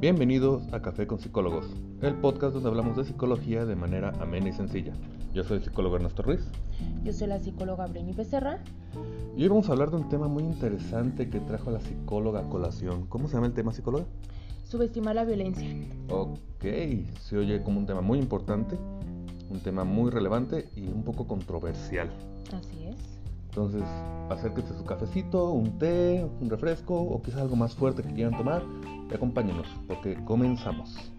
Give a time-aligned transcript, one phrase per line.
[0.00, 1.66] Bienvenidos a Café con Psicólogos,
[2.02, 4.92] el podcast donde hablamos de psicología de manera amena y sencilla.
[5.34, 6.38] Yo soy el psicólogo Ernesto Ruiz.
[7.02, 8.60] Yo soy la psicóloga Breni Becerra.
[9.36, 12.48] Y hoy vamos a hablar de un tema muy interesante que trajo la psicóloga a
[12.48, 13.06] colación.
[13.08, 14.04] ¿Cómo se llama el tema, psicóloga?
[14.62, 15.68] Subestimar la violencia.
[16.10, 16.64] Ok,
[17.20, 18.78] se oye como un tema muy importante,
[19.50, 22.08] un tema muy relevante y un poco controversial.
[22.56, 23.17] Así es.
[23.48, 23.82] Entonces,
[24.30, 28.62] acérquense su cafecito, un té, un refresco o quizás algo más fuerte que quieran tomar
[29.10, 31.12] y acompáñenos porque comenzamos.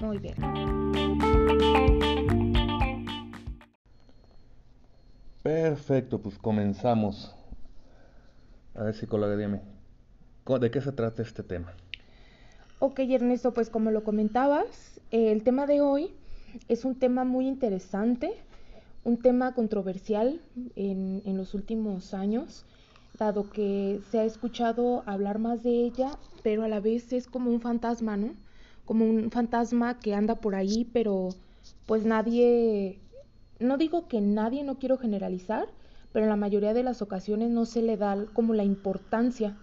[0.00, 0.34] Muy bien.
[5.42, 7.34] Perfecto, pues comenzamos.
[8.74, 9.60] A ver, psicóloga, dime,
[10.60, 11.74] ¿de qué se trata este tema?
[12.78, 16.14] Ok, Ernesto, pues como lo comentabas, el tema de hoy
[16.68, 18.32] es un tema muy interesante
[19.04, 20.40] un tema controversial
[20.76, 22.64] en, en, los últimos años,
[23.18, 27.50] dado que se ha escuchado hablar más de ella, pero a la vez es como
[27.50, 28.34] un fantasma, ¿no?
[28.86, 31.28] Como un fantasma que anda por ahí, pero
[31.86, 32.98] pues nadie,
[33.60, 35.68] no digo que nadie, no quiero generalizar,
[36.12, 39.56] pero en la mayoría de las ocasiones no se le da como la importancia.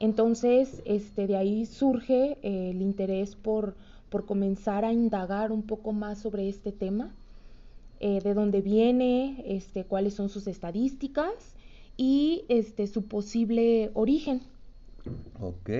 [0.00, 3.76] Entonces, este, de ahí surge eh, el interés por,
[4.08, 7.14] por comenzar a indagar un poco más sobre este tema
[8.00, 11.54] eh, de dónde viene, este, cuáles son sus estadísticas
[11.96, 14.42] y este, su posible origen.
[15.40, 15.70] Ok,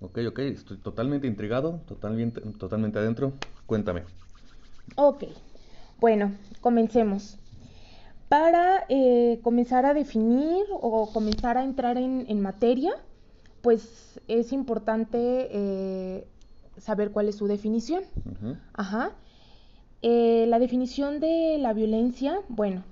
[0.00, 3.32] ok, ok, estoy totalmente intrigado, totalmente, totalmente adentro.
[3.66, 4.04] Cuéntame.
[4.94, 5.24] Ok,
[5.98, 7.38] bueno, comencemos.
[8.28, 12.92] Para eh, comenzar a definir o comenzar a entrar en, materia,
[13.62, 16.26] pues es importante eh,
[16.76, 18.02] saber cuál es su definición.
[18.72, 19.12] Ajá.
[20.02, 22.84] Eh, la definición de la violencia, bueno,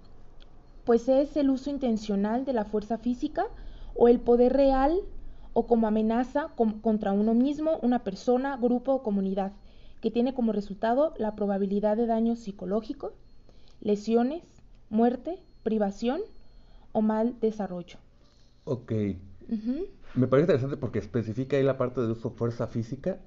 [0.84, 3.46] pues es el uso intencional de la fuerza física
[3.94, 5.00] o el poder real
[5.52, 6.48] o como amenaza
[6.83, 9.52] contra uno mismo, una persona, grupo o comunidad,
[10.00, 13.12] que tiene como resultado la probabilidad de daño psicológico,
[13.80, 14.42] lesiones,
[14.90, 16.20] muerte, privación
[16.92, 17.98] o mal desarrollo.
[18.64, 18.92] Ok.
[20.14, 23.18] Me parece interesante porque especifica ahí la parte de uso fuerza física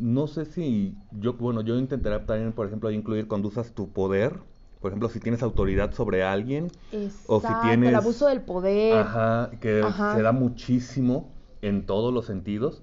[0.00, 4.40] no sé si yo, bueno, yo intentaré también, por ejemplo, incluir cuando usas tu poder,
[4.80, 6.68] por ejemplo, si tienes autoridad sobre alguien,
[7.26, 7.90] o si tienes...
[7.90, 8.96] el abuso del poder.
[8.96, 9.82] Ajá, que
[10.14, 11.30] se da muchísimo
[11.60, 12.82] en todos los sentidos.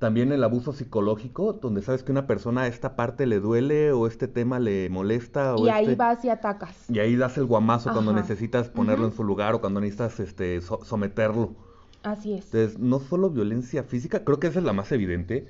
[0.00, 4.06] También el abuso psicológico, donde sabes que una persona a esta parte le duele o
[4.06, 5.54] este tema le molesta.
[5.54, 6.90] O y ahí este vas y atacas.
[6.90, 10.60] Y ahí das el guamazo cuando necesitas ponerlo en su lugar o cuando necesitas este,
[10.60, 11.54] someterlo.
[12.02, 12.44] Así es.
[12.46, 15.48] Entonces, no solo violencia física, creo que esa es la más evidente.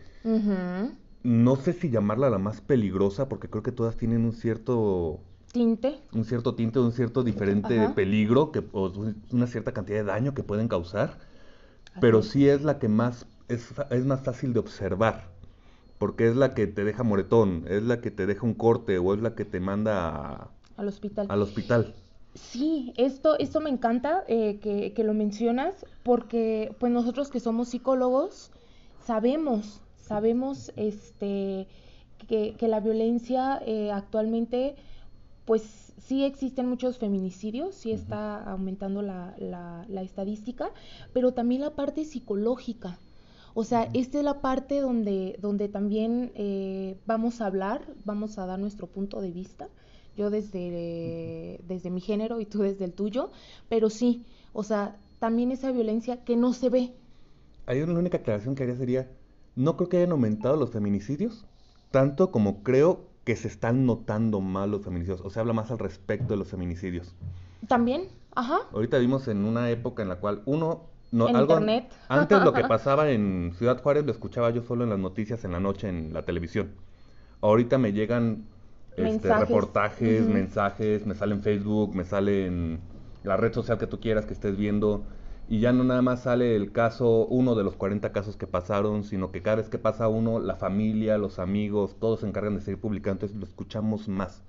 [1.26, 5.19] No sé si llamarla la más peligrosa, porque creo que todas tienen un cierto
[5.50, 5.98] tinte.
[6.12, 8.92] Un cierto tinte, un cierto diferente peligro, que, o
[9.32, 11.19] una cierta cantidad de daño que pueden causar.
[12.00, 15.25] Pero sí es la que más, es, es más fácil de observar.
[15.98, 19.12] Porque es la que te deja moretón, es la que te deja un corte o
[19.12, 21.26] es la que te manda al hospital.
[21.28, 21.94] Al hospital.
[22.34, 27.70] Sí, esto, esto me encanta eh, que, que, lo mencionas porque pues nosotros que somos
[27.70, 28.53] psicólogos
[29.04, 31.67] sabemos Sabemos este,
[32.28, 34.77] que, la violencia eh, actualmente,
[35.44, 40.71] pues sí existen muchos feminicidios, sí está aumentando la, la, estadística,
[41.12, 42.99] pero también la parte psicológica.
[43.55, 48.47] O sea, esta es la parte donde, donde también eh, vamos a hablar, vamos a
[48.47, 49.69] dar nuestro punto de vista,
[50.16, 53.31] yo desde, desde mi género y tú desde el tuyo,
[53.69, 56.93] pero sí, o sea, también esa violencia que no se ve.
[57.66, 59.11] Hay una única aclaración que haría sería,
[59.56, 61.47] no creo que hayan aumentado los feminicidios,
[61.91, 65.78] tanto como creo que se están notando más los feminicidios, o se habla más al
[65.78, 67.15] respecto de los feminicidios.
[67.66, 68.61] También, ajá.
[68.72, 71.91] Ahorita vimos en una época en la cual uno no, en internet.
[72.09, 75.53] Antes lo que pasaba en Ciudad Juárez lo escuchaba yo solo en las noticias en
[75.53, 76.72] la noche en la televisión.
[77.41, 78.45] Ahorita me llegan
[78.97, 82.81] este, reportajes, mensajes, me sale en Facebook, me sale en
[83.25, 85.05] la red social que tú quieras que estés viendo
[85.49, 89.04] y ya no nada más sale el caso, uno de los 40 casos que pasaron,
[89.04, 92.63] sino que cada vez que pasa uno, la familia, los amigos, todos se encargan de
[92.63, 94.43] seguir publicando, entonces lo escuchamos más.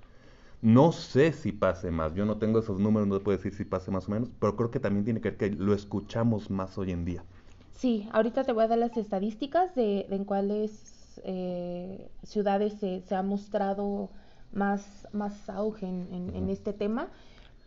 [0.60, 3.92] No sé si pase más, yo no tengo esos números, no puedo decir si pase
[3.92, 6.90] más o menos, pero creo que también tiene que ver que lo escuchamos más hoy
[6.90, 7.22] en día.
[7.76, 13.22] Sí, ahorita te voy a dar las estadísticas de, en cuáles eh, ciudades se, ha
[13.22, 14.10] mostrado
[14.52, 17.06] más, más auge en, este tema,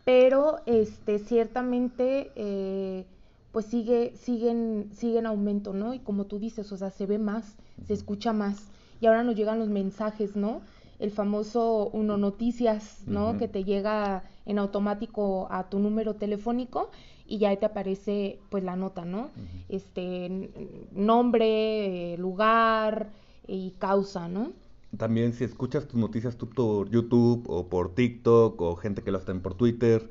[0.04, 2.30] pero este, ciertamente...
[2.36, 3.06] Eh,
[3.52, 5.94] pues sigue, siguen, siguen aumento, ¿no?
[5.94, 7.56] Y como tú dices, o sea, se ve más,
[7.86, 8.68] se escucha más.
[9.00, 10.62] Y ahora nos llegan los mensajes, ¿no?
[11.02, 13.36] el famoso Uno Noticias, ¿no?
[13.36, 16.92] Que te llega en automático a tu número telefónico
[17.26, 19.30] y ya ahí te aparece pues la nota, ¿no?
[19.68, 20.48] Este
[20.92, 23.10] nombre, lugar
[23.48, 24.52] y causa, ¿no?
[24.96, 29.18] También si escuchas tus noticias tú por YouTube o por TikTok o gente que lo
[29.18, 30.08] hacen por Twitter,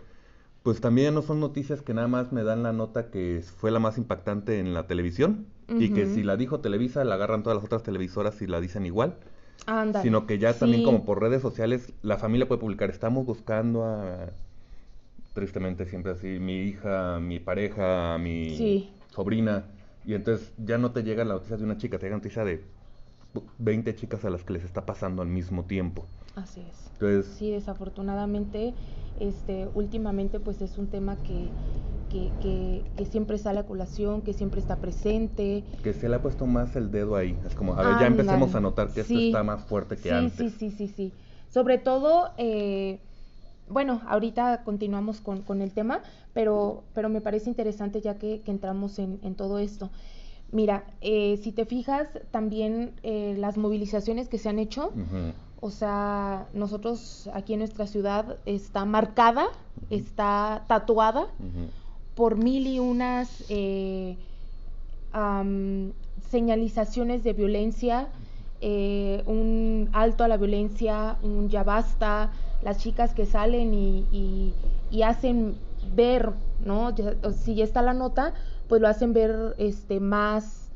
[0.63, 3.79] pues también no son noticias que nada más me dan la nota que fue la
[3.79, 7.65] más impactante en la televisión y que si la dijo Televisa la agarran todas las
[7.65, 9.15] otras televisoras y la dicen igual.
[10.01, 14.31] Sino que ya también como por redes sociales la familia puede publicar, estamos buscando a,
[15.33, 19.65] tristemente siempre así, mi hija, mi pareja, mi sobrina.
[20.05, 22.43] Y entonces ya no te llega la noticia de una chica, te llega la noticia
[22.43, 22.63] de
[23.59, 26.05] 20 chicas a las que les está pasando al mismo tiempo.
[26.35, 26.91] Así es.
[26.93, 28.73] Entonces, sí, desafortunadamente,
[29.19, 31.49] este, últimamente pues es un tema que,
[32.09, 35.63] que, que, siempre sale a colación, que siempre está presente.
[35.81, 37.37] Que se le ha puesto más el dedo ahí.
[37.45, 40.53] Es como, a ver, ya empecemos a notar que esto está más fuerte que antes.
[40.53, 41.13] Sí, sí, sí, sí.
[41.49, 42.99] Sobre todo, eh,
[43.67, 46.01] bueno, ahorita continuamos con, con, el tema,
[46.33, 49.89] pero, pero me parece interesante ya que, que entramos en, en, todo esto.
[50.51, 54.91] Mira, eh, si te fijas, también eh, las movilizaciones que se han hecho,
[55.61, 59.45] o sea, nosotros aquí en nuestra ciudad está marcada,
[59.91, 61.27] está tatuada
[62.15, 64.17] por mil y unas eh,
[66.31, 68.07] señalizaciones de violencia,
[68.59, 72.31] eh, un alto a la violencia, un ya basta,
[72.63, 74.53] las chicas que salen y,
[75.03, 75.55] hacen
[75.93, 76.31] ver,
[76.65, 76.91] ¿no?
[77.43, 78.33] si ya está la nota,
[78.67, 80.69] pues lo hacen ver este más...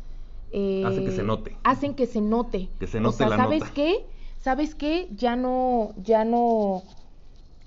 [0.51, 1.57] Eh, hacen que se note.
[1.63, 2.69] Hacen que se note.
[2.79, 4.05] Que se note o sea, ¿sabes qué?
[4.45, 5.07] ¿Sabes qué?
[5.09, 6.83] Ya no, ya no,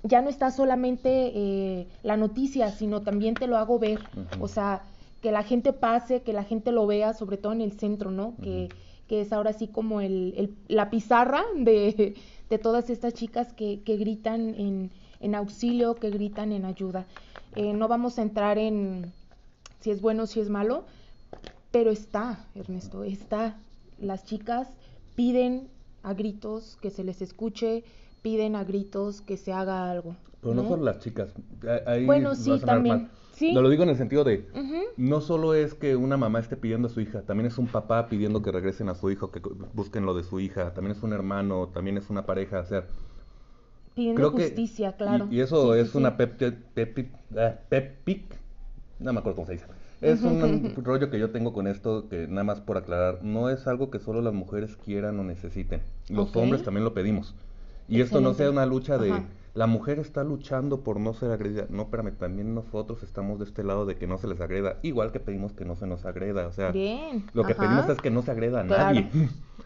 [0.05, 3.99] ya no está solamente eh, la noticia, sino también te lo hago ver.
[4.39, 4.85] O sea,
[5.21, 8.37] que la gente pase, que la gente lo vea, sobre todo en el centro, ¿no?
[8.41, 8.69] que,
[9.09, 12.15] que, es ahora sí como el, la pizarra de,
[12.49, 17.07] de, todas estas chicas que, que gritan en, en, auxilio, que gritan en ayuda.
[17.57, 19.13] Eh, no vamos a entrar en
[19.81, 20.85] si es bueno, si es malo,
[21.73, 23.57] pero está, Ernesto, está.
[23.99, 24.69] Las chicas
[25.17, 25.71] piden
[26.03, 27.85] a gritos que se les escuche,
[28.23, 30.17] piden a gritos que se haga algo.
[30.41, 31.33] Pero no, solo las chicas.
[32.07, 33.09] bueno, sí, también.
[33.33, 33.53] ¿Sí?
[33.53, 34.49] No lo digo en el sentido de,
[34.97, 38.09] no solo es que una mamá esté pidiendo a su hija, también es un papá
[38.09, 39.41] pidiendo que regresen a su hijo, que
[39.75, 42.85] busquen lo de su hija, también es un hermano, también es una pareja, o sea...
[43.95, 45.29] Pidiendo justicia, claro.
[45.31, 46.37] Y, eso es una pep,
[46.75, 47.09] pep,
[47.69, 48.33] pep,
[48.99, 49.67] no me acuerdo cómo se dice.
[50.01, 53.67] Es un rollo que yo tengo con esto, que nada más por aclarar, no es
[53.67, 55.83] algo que solo las mujeres quieran o necesiten.
[56.09, 57.35] Los hombres también lo pedimos.
[57.89, 59.13] Y esto no sea una lucha de
[59.59, 61.67] la mujer está luchando por no ser agredida.
[61.69, 64.77] No, espérame, también nosotros estamos de este lado de que no se les agreda.
[64.83, 66.47] Igual que pedimos que no se nos agreda.
[66.47, 66.69] O sea,
[67.33, 69.11] lo que pedimos es que no se agreda a nadie.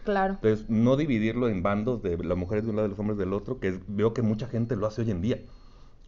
[0.03, 0.33] Claro.
[0.33, 3.33] Entonces, no dividirlo en bandos de las mujeres de un lado y los hombres del
[3.33, 5.39] otro, que veo que mucha gente lo hace hoy en día.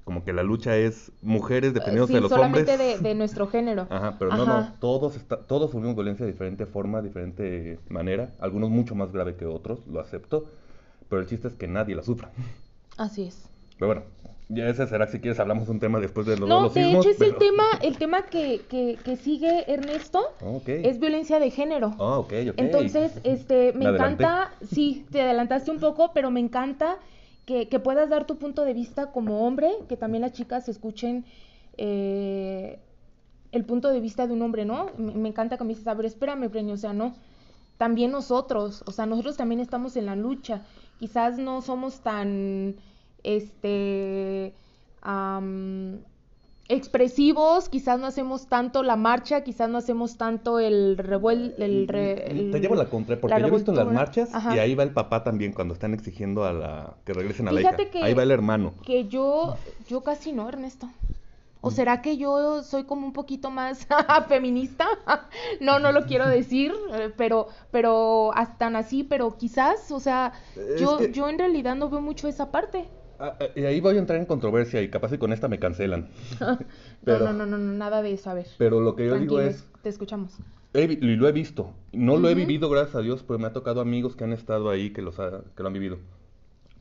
[0.05, 3.01] Como que la lucha es mujeres dependiendo de los solamente hombres.
[3.01, 3.87] De, de nuestro género.
[3.89, 8.29] Ajá, pero no, no, todos, está, todos sufrimos violencia de diferente forma, diferente manera.
[8.39, 10.45] Algunos mucho más grave que otros, lo acepto
[11.09, 12.29] pero el chiste es que nadie la sufra.
[12.97, 13.47] Así es.
[13.77, 14.03] Pero bueno,
[14.49, 17.21] ya ese será si quieres hablamos un tema después de los No, de hecho es
[17.21, 20.33] el tema, el tema que, que, que sigue Ernesto,
[20.65, 21.93] es violencia de género.
[21.99, 22.53] Ah, ok, ok.
[22.57, 26.97] Entonces, este, me, encanta, sí, te adelantaste un poco, pero me encanta
[27.45, 31.25] que, que, puedas dar tu punto de vista como hombre, que también las chicas escuchen
[31.77, 32.79] eh,
[33.51, 34.87] el punto de vista de un hombre, ¿no?
[34.97, 37.15] Me, encanta que me dices, a ver, espérame, Brenny, o sea, no,
[37.77, 40.63] también nosotros, o sea, nosotros también estamos en la lucha
[40.99, 42.75] quizás no somos tan,
[43.23, 44.53] este,
[46.67, 51.53] expresivos, quizás no hacemos tanto la marcha, quizás no hacemos tanto el revuel...
[51.57, 54.91] El Te llevo la contra, porque yo he visto las marchas y ahí va el
[54.91, 57.75] papá también cuando están exigiendo a la que regresen a la hija.
[58.01, 58.73] ahí va el hermano.
[58.83, 59.57] Que yo,
[59.87, 60.89] yo casi no, Ernesto.
[61.61, 63.87] ¿O será que yo soy como un poquito más
[64.27, 64.85] feminista?
[65.59, 70.33] no, no lo quiero decir, eh, pero, pero hasta así, pero quizás, o sea,
[70.77, 72.87] yo, yo en realidad no veo mucho esa parte.
[73.19, 75.59] Ah, ah, y ahí voy a entrar en controversia y capaz que con esta me
[75.59, 76.09] cancelan.
[77.05, 78.47] no, no, no, no, nada de eso, a ver.
[78.57, 79.67] Pero lo que yo digo es...
[79.81, 80.37] Te escuchamos.
[80.73, 81.71] y lo he visto.
[81.91, 84.69] No lo he vivido, gracias a Dios, pero me ha tocado amigos que han estado
[84.69, 85.97] ahí, que, los que lo han vivido.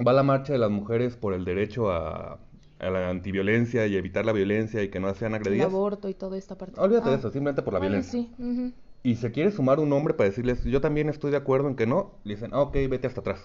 [0.06, 2.38] Va la marcha de las mujeres por el derecho a
[2.84, 5.68] a la antiviolencia y evitar la violencia y que no sean agredidas.
[5.68, 6.80] El aborto y toda esta parte.
[6.80, 7.18] Olvídate de ah.
[7.18, 8.26] eso, simplemente por la violencia.
[8.36, 8.74] Sí.
[9.02, 11.86] Y se quiere sumar un hombre para decirles, yo también estoy de acuerdo en que
[11.86, 13.40] no, le dicen, ah, ok, vete hasta atrás.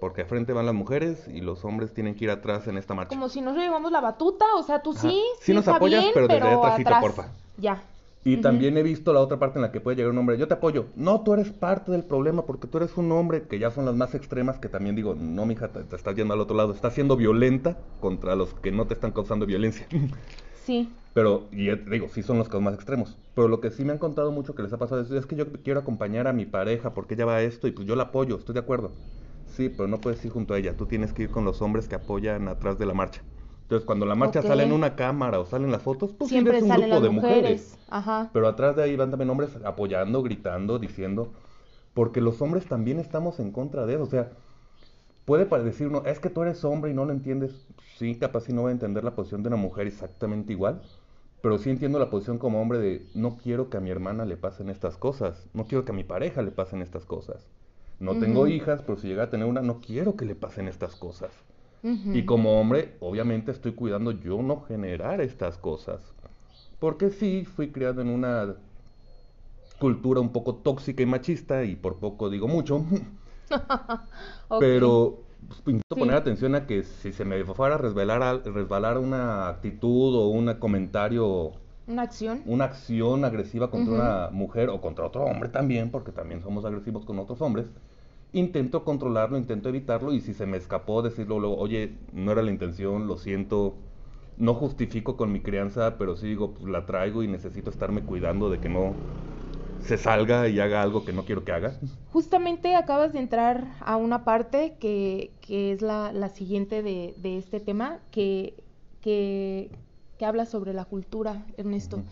[0.00, 2.94] Porque a frente van las mujeres y los hombres tienen que ir atrás en esta
[2.94, 3.10] marcha.
[3.10, 6.46] Como si nos llevamos la batuta, o sea, tú sí, sí, nos apoyas, pero desde
[6.46, 7.28] atrás, porfa.
[7.56, 7.82] Ya.
[8.26, 10.48] Y también he visto la otra parte en la que puede llegar un hombre, yo
[10.48, 10.86] te apoyo.
[10.96, 13.94] No, tú eres parte del problema porque tú eres un hombre que ya son las
[13.94, 16.94] más extremas que también digo, no, mija, te, te estás yendo al otro lado, estás
[16.94, 19.86] siendo violenta contra los que no te están causando violencia.
[20.64, 20.88] Sí.
[21.12, 23.16] Pero, y digo, sí son los casos más extremos.
[23.34, 25.36] Pero lo que sí me han contado mucho que les ha pasado es, es que
[25.36, 28.04] yo quiero acompañar a mi pareja porque ella va a esto y pues yo la
[28.04, 28.90] apoyo, estoy de acuerdo.
[29.54, 31.86] Sí, pero no puedes ir junto a ella, tú tienes que ir con los hombres
[31.86, 33.22] que apoyan atrás de la marcha.
[33.62, 36.64] Entonces, cuando la marcha sale en una cámara o salen las fotos, pues siempre es
[36.64, 37.78] un grupo de mujeres.
[37.88, 38.30] Ajá.
[38.32, 41.32] Pero atrás de ahí van también hombres apoyando, gritando, diciendo,
[41.94, 44.02] porque los hombres también estamos en contra de eso.
[44.02, 44.32] O sea,
[45.24, 47.66] puede decir uno, es que tú eres hombre y no lo entiendes.
[47.96, 50.82] Sí, capaz si no voy a entender la posición de una mujer exactamente igual,
[51.40, 54.36] pero sí entiendo la posición como hombre de no quiero que a mi hermana le
[54.36, 57.46] pasen estas cosas, no quiero que a mi pareja le pasen estas cosas.
[58.04, 60.94] No tengo hijas, pero si llega a tener una, no quiero que le pasen estas
[60.96, 61.32] cosas.
[61.82, 66.00] Y como hombre, obviamente estoy cuidando yo no generar estas cosas.
[66.78, 68.54] Porque sí, fui criado en una
[69.78, 72.86] cultura un poco tóxica y machista, y por poco digo mucho.
[74.60, 75.24] Pero
[75.62, 80.28] pues, poner atención a que si se me fuera a resbalar, resbalar una actitud o
[80.28, 81.52] un comentario
[81.86, 82.42] una acción.
[82.46, 87.04] Una acción agresiva contra una mujer o contra otro hombre también, porque también somos agresivos
[87.04, 87.66] con otros hombres
[88.34, 92.50] intento controlarlo, intento evitarlo y si se me escapó decirlo luego, oye, no era la
[92.50, 93.74] intención, lo siento,
[94.36, 98.50] no justifico con mi crianza, pero sí digo, pues la traigo y necesito estarme cuidando
[98.50, 98.92] de que no
[99.80, 101.78] se salga y haga algo que no quiero que haga.
[102.12, 107.38] Justamente acabas de entrar a una parte que, que es la, la siguiente de, de,
[107.38, 108.54] este tema, que,
[109.00, 109.70] que,
[110.18, 112.02] que, habla sobre la cultura, Ernesto.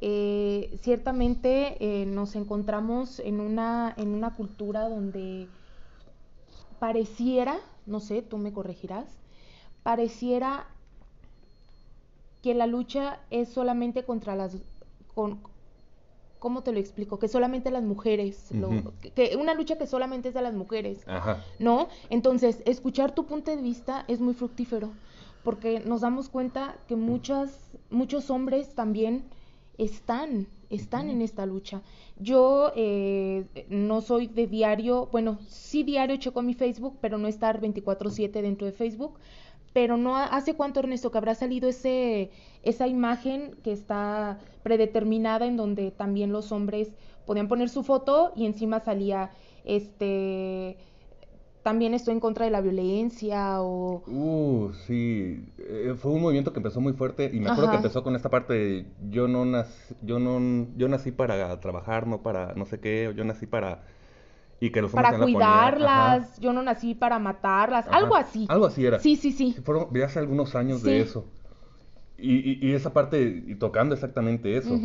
[0.00, 5.48] eh, ciertamente eh, nos encontramos en una, en una cultura donde
[6.84, 9.06] pareciera, no sé, tú me corregirás,
[9.82, 10.66] pareciera
[12.42, 14.58] que la lucha es solamente contra las...
[15.14, 15.40] Con,
[16.38, 17.18] ¿Cómo te lo explico?
[17.18, 18.50] Que solamente las mujeres,
[19.14, 21.42] que, una lucha que solamente es de las mujeres, Ajá.
[21.58, 21.88] ¿no?
[22.10, 24.90] Entonces, escuchar tu punto de vista es muy fructífero,
[25.42, 29.24] porque nos damos cuenta que muchas, muchos hombres también
[29.78, 31.80] están, están en esta lucha.
[32.16, 37.60] Yo eh, no soy de diario, bueno, sí diario checo mi Facebook, pero no estar
[37.60, 39.18] 24/7 dentro de Facebook.
[39.72, 42.30] Pero no hace cuánto, Ernesto, que habrá salido ese,
[42.62, 46.92] esa imagen que está predeterminada en donde también los hombres
[47.26, 49.30] podían poner su foto y encima salía
[49.64, 50.76] este
[51.64, 54.02] también estoy en contra de la violencia o...
[54.06, 58.04] Uh, sí, eh, fue un movimiento que empezó muy fuerte y me acuerdo que empezó
[58.04, 62.52] con esta parte de yo no nací, yo no, yo nací para trabajar, no para
[62.54, 63.82] no sé qué, yo nací para...
[64.60, 68.46] Y que los para cuidarlas, yo no nací para matarlas, algo así.
[68.50, 68.98] Algo así era.
[68.98, 69.56] Sí, sí, sí.
[69.64, 71.26] Fueron, hace algunos años de eso.
[72.18, 74.78] Y, y, esa parte, y tocando exactamente eso.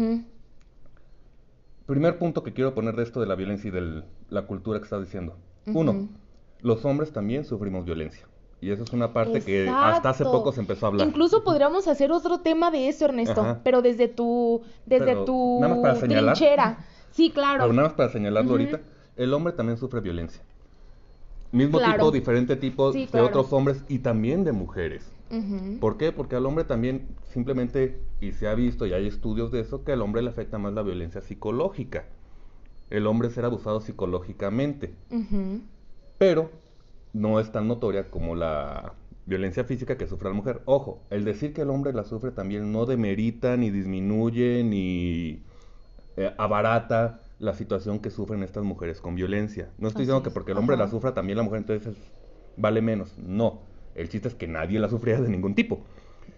[1.86, 4.86] Primer punto que quiero poner de esto de la violencia y de la cultura que
[4.86, 5.38] estás diciendo.
[5.68, 6.10] Uno,
[6.62, 8.28] los hombres también sufrimos violencia.
[8.62, 11.08] Y eso es una parte que hasta hace poco se empezó a hablar.
[11.08, 15.82] Incluso podríamos hacer otro tema de eso, Ernesto, pero desde tu, desde tu nada más
[15.82, 16.86] para señalar, trinchera.
[17.12, 17.64] Sí, claro.
[17.64, 18.82] Pero nada más para señalarlo ahorita,
[19.16, 20.42] el hombre también sufre violencia.
[21.52, 25.10] Mismo tipo, diferente tipo de otros hombres y también de mujeres.
[25.80, 26.12] ¿Por qué?
[26.12, 29.94] Porque al hombre también simplemente, y se ha visto y hay estudios de eso, que
[29.94, 32.06] al hombre le afecta más la violencia psicológica.
[32.90, 34.94] El hombre ser abusado psicológicamente
[36.20, 36.52] pero
[37.14, 38.94] no es tan notoria como la
[39.26, 40.62] violencia física que sufre la mujer.
[40.66, 45.42] Ojo, el decir que el hombre la sufre también no demerita, ni disminuye, ni
[46.18, 49.70] eh, abarata la situación que sufren estas mujeres con violencia.
[49.78, 51.96] No estoy diciendo que porque el hombre la sufra también la mujer entonces
[52.58, 53.18] vale menos.
[53.18, 53.62] No,
[53.96, 55.80] el chiste es que nadie la sufría de ningún tipo.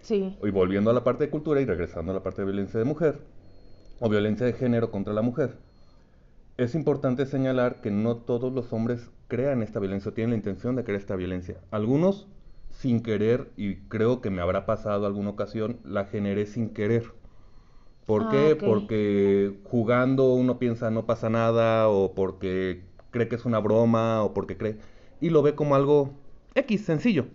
[0.00, 0.38] Sí.
[0.42, 2.84] Y volviendo a la parte de cultura y regresando a la parte de violencia de
[2.84, 3.20] mujer,
[3.98, 5.56] o violencia de género contra la mujer,
[6.56, 10.76] es importante señalar que no todos los hombres crean esta violencia o tienen la intención
[10.76, 11.56] de crear esta violencia.
[11.70, 12.28] Algunos
[12.70, 17.04] sin querer, y creo que me habrá pasado alguna ocasión, la generé sin querer.
[18.06, 18.56] ¿Por ah, qué?
[18.56, 24.34] Porque jugando uno piensa no pasa nada, o porque cree que es una broma, o
[24.34, 24.78] porque cree,
[25.20, 26.14] y lo ve como algo
[26.54, 27.26] X, sencillo.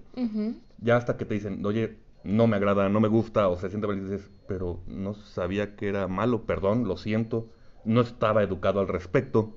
[0.81, 3.87] Ya hasta que te dicen, oye, no me agrada, no me gusta, o se siente
[3.87, 7.47] mal y dices, pero no sabía que era malo, perdón, lo siento,
[7.87, 9.53] no estaba educado al respecto.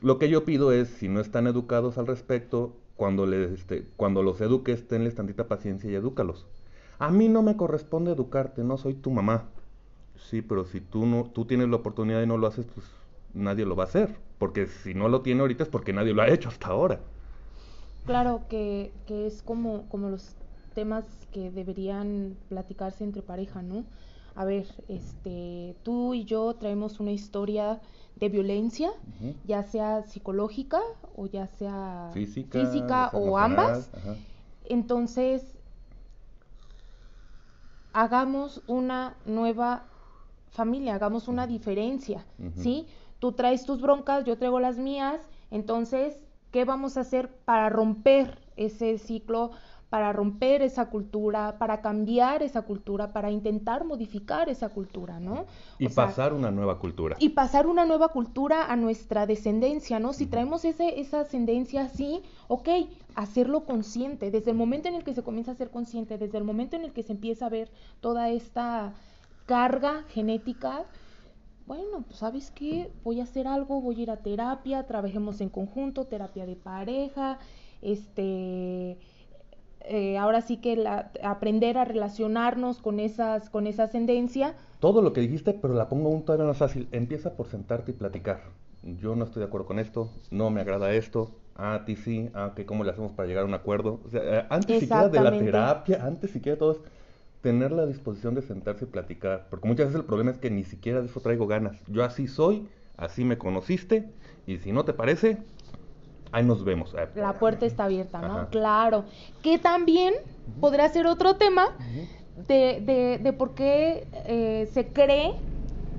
[0.00, 4.22] Lo que yo pido es, si no están educados al respecto, cuando, les, este, cuando
[4.22, 6.46] los eduques, tenles tantita paciencia y edúcalos.
[7.00, 9.48] A mí no me corresponde educarte, no soy tu mamá.
[10.16, 12.86] Sí, pero si tú, no, tú tienes la oportunidad y no lo haces, pues
[13.34, 14.14] nadie lo va a hacer.
[14.38, 17.00] Porque si no lo tiene ahorita es porque nadie lo ha hecho hasta ahora.
[18.06, 20.36] Claro que, que es como, como los
[20.74, 23.84] temas que deberían platicarse entre pareja, ¿no?
[24.34, 27.80] A ver, este, tú y yo traemos una historia
[28.16, 28.90] de violencia,
[29.44, 30.80] ya sea psicológica
[31.16, 33.90] o ya sea física, o ambas.
[34.64, 35.56] Entonces,
[37.92, 39.84] hagamos una nueva
[40.50, 42.24] familia, hagamos una diferencia,
[42.56, 42.86] ¿sí?
[43.18, 45.20] Tú traes tus broncas, yo traigo las mías,
[45.50, 49.52] entonces, ¿qué vamos a hacer para romper ese ciclo,
[49.90, 55.46] para romper esa cultura, para cambiar esa cultura, para intentar modificar esa cultura, ¿no?
[55.78, 57.16] Y pasar una nueva cultura.
[57.18, 60.12] Y pasar una nueva cultura a nuestra descendencia, ¿no?
[60.12, 62.68] Si traemos ese, esa ascendencia así, ok,
[63.14, 66.44] hacerlo consciente, desde el momento en el que se comienza a ser consciente, desde el
[66.44, 68.92] momento en el que se empieza a ver toda esta
[69.46, 70.84] carga genética,
[71.66, 75.48] bueno, pues sabes qué, voy a hacer algo, voy a ir a terapia, trabajemos en
[75.48, 77.38] conjunto, terapia de pareja,
[77.80, 78.98] este
[79.80, 84.54] eh, ahora sí que la, aprender a relacionarnos con, esas, con esa ascendencia.
[84.80, 86.88] Todo lo que dijiste, pero la pongo un todavía más fácil.
[86.92, 88.42] Empieza por sentarte y platicar.
[88.82, 92.52] Yo no estoy de acuerdo con esto, no me agrada esto, a ti sí, ah,
[92.54, 94.00] que cómo le hacemos para llegar a un acuerdo.
[94.06, 96.78] O sea, eh, antes siquiera de la terapia, antes siquiera de todo es
[97.40, 99.46] tener la disposición de sentarse y platicar.
[99.50, 101.82] Porque muchas veces el problema es que ni siquiera de eso traigo ganas.
[101.88, 104.08] Yo así soy, así me conociste,
[104.46, 105.38] y si no te parece,
[106.32, 106.94] ahí nos vemos.
[107.14, 108.48] La puerta está abierta, ¿no?
[108.50, 109.04] Claro.
[109.42, 110.14] Que también
[110.60, 111.66] podrá ser otro tema
[112.46, 115.32] de, de, de, por qué eh, se cree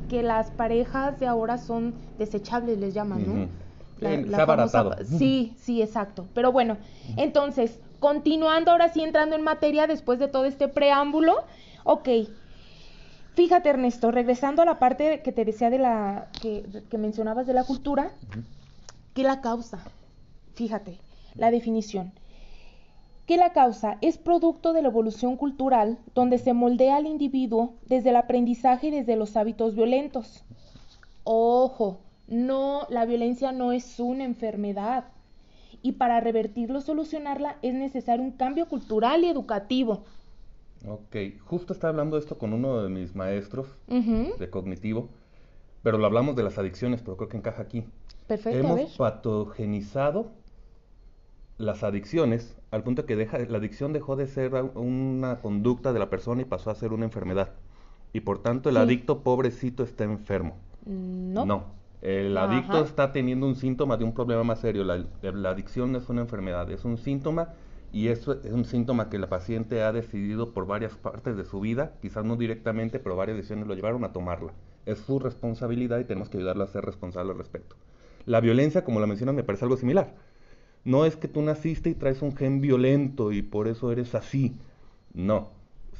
[0.09, 3.47] que las parejas de ahora son desechables, les llaman, ¿no?
[3.99, 4.45] La,
[5.05, 6.25] Sí, sí, exacto.
[6.33, 6.77] Pero bueno,
[7.17, 11.43] entonces, continuando ahora sí entrando en materia después de todo este preámbulo,
[11.83, 12.09] ok.
[13.35, 17.53] Fíjate, Ernesto, regresando a la parte que te decía de la que, que mencionabas de
[17.53, 18.11] la cultura,
[19.13, 19.79] ¿qué la causa?
[20.59, 20.97] Fíjate,
[21.35, 22.11] la definición.
[23.25, 28.09] Que la causa es producto de la evolución cultural donde se moldea al individuo desde
[28.09, 30.43] el aprendizaje y desde los hábitos violentos.
[31.23, 35.05] Ojo, no, la violencia no es una enfermedad.
[35.81, 40.03] Y para revertirlo, solucionarla, es necesario un cambio cultural y educativo.
[40.85, 45.07] Ok, justo estaba hablando de esto con uno de mis maestros de cognitivo,
[45.83, 47.85] pero lo hablamos de las adicciones, pero creo que encaja aquí.
[48.27, 48.59] Perfecto.
[48.59, 50.37] Hemos patogenizado
[51.59, 56.09] las adicciones al punto que deja, la adicción dejó de ser una conducta de la
[56.09, 57.51] persona y pasó a ser una enfermedad.
[58.13, 60.55] Y por tanto el adicto pobrecito está enfermo.
[60.85, 61.45] No.
[61.45, 61.63] No.
[62.01, 64.83] El adicto está teniendo un síntoma de un problema más serio.
[64.83, 67.49] La, la, adicción no es una enfermedad, es un síntoma
[67.91, 71.59] y eso es un síntoma que la paciente ha decidido por varias partes de su
[71.59, 74.53] vida, quizás no directamente, pero varias decisiones lo llevaron a tomarla.
[74.85, 77.75] Es su responsabilidad y tenemos que ayudarla a ser responsable al respecto.
[78.25, 80.13] La violencia, como la mencionas, me parece algo similar.
[80.85, 84.55] No es que tú naciste y traes un gen violento y por eso eres así.
[85.13, 85.49] No.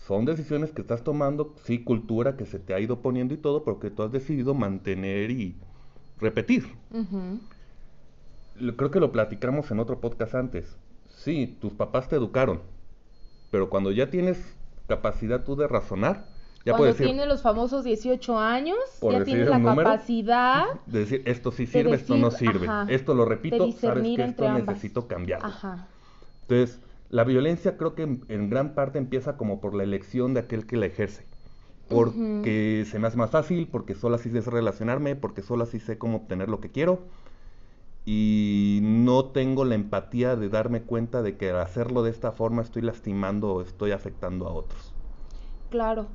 [0.08, 3.64] Son decisiones que estás tomando, sí, cultura que se te ha ido poniendo y todo,
[3.64, 5.56] pero que tú has decidido mantener y
[6.20, 6.66] repetir.
[8.76, 10.78] Creo que lo platicamos en otro podcast antes.
[11.10, 12.62] Sí, tus papás te educaron,
[13.52, 14.56] pero cuando ya tienes
[14.88, 16.26] capacidad tú de razonar,
[16.66, 21.66] ya Cuando tiene los famosos 18 años, ya tiene la capacidad de decir esto sí
[21.66, 22.68] sirve, esto no sirve.
[22.90, 25.42] esto lo repito, sabes que esto necesito cambiar.
[26.42, 30.66] Entonces, la violencia creo que en, gran parte empieza como por la elección de aquel
[30.66, 31.26] que la ejerce.
[31.88, 35.98] Porque se me hace más fácil, porque solo así sé relacionarme, porque solo así sé
[35.98, 37.00] cómo obtener lo que quiero.
[38.06, 42.62] Y no tengo la empatía de darme cuenta de que al hacerlo de esta forma
[42.62, 44.94] estoy lastimando o estoy afectando a otros.
[45.72, 46.08] Claro.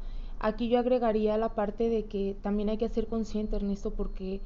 [0.45, 4.43] Aquí yo agregaría la parte de que también hay que ser consciente, Ernesto, porque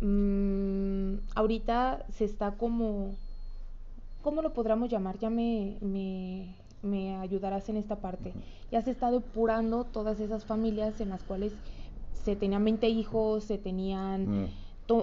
[0.00, 3.16] mmm, ahorita se está como,
[4.22, 5.18] ¿cómo lo podríamos llamar?
[5.18, 8.32] Ya me, me, me ayudarás en esta parte.
[8.70, 11.52] Ya se está depurando todas esas familias en las cuales
[12.24, 14.48] se tenían 20 hijos, se tenían mm.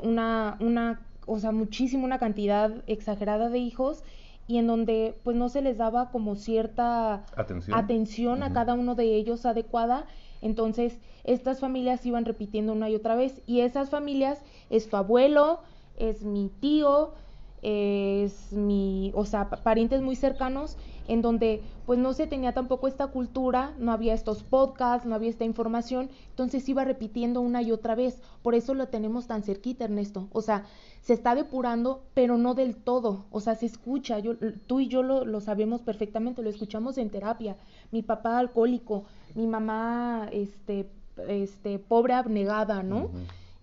[0.02, 4.04] una, una, o sea, muchísimo, una cantidad exagerada de hijos
[4.50, 7.24] y en donde pues no se les daba como cierta
[7.72, 10.06] atención, a cada uno de ellos adecuada
[10.42, 15.60] entonces, estas familias iban repitiendo una y otra vez y esas familias es tu abuelo,
[15.98, 17.14] es mi tío,
[17.62, 20.78] es mi, o sea, parientes muy cercanos
[21.10, 25.32] en donde pues no se tenía tampoco esta cultura, no había estos podcasts, no había
[25.32, 28.22] esta información, entonces iba repitiendo una y otra vez.
[28.44, 30.28] Por eso lo tenemos tan cerquita, Ernesto.
[30.32, 30.66] O sea,
[31.02, 33.26] se está depurando, pero no del todo.
[33.32, 34.20] O sea, se escucha.
[34.20, 34.36] Yo,
[34.68, 37.58] tú y yo lo, lo sabemos perfectamente, lo escuchamos en terapia.
[37.92, 40.92] Mi papá alcohólico, mi mamá, este,
[41.28, 43.10] este, pobre abnegada, ¿no?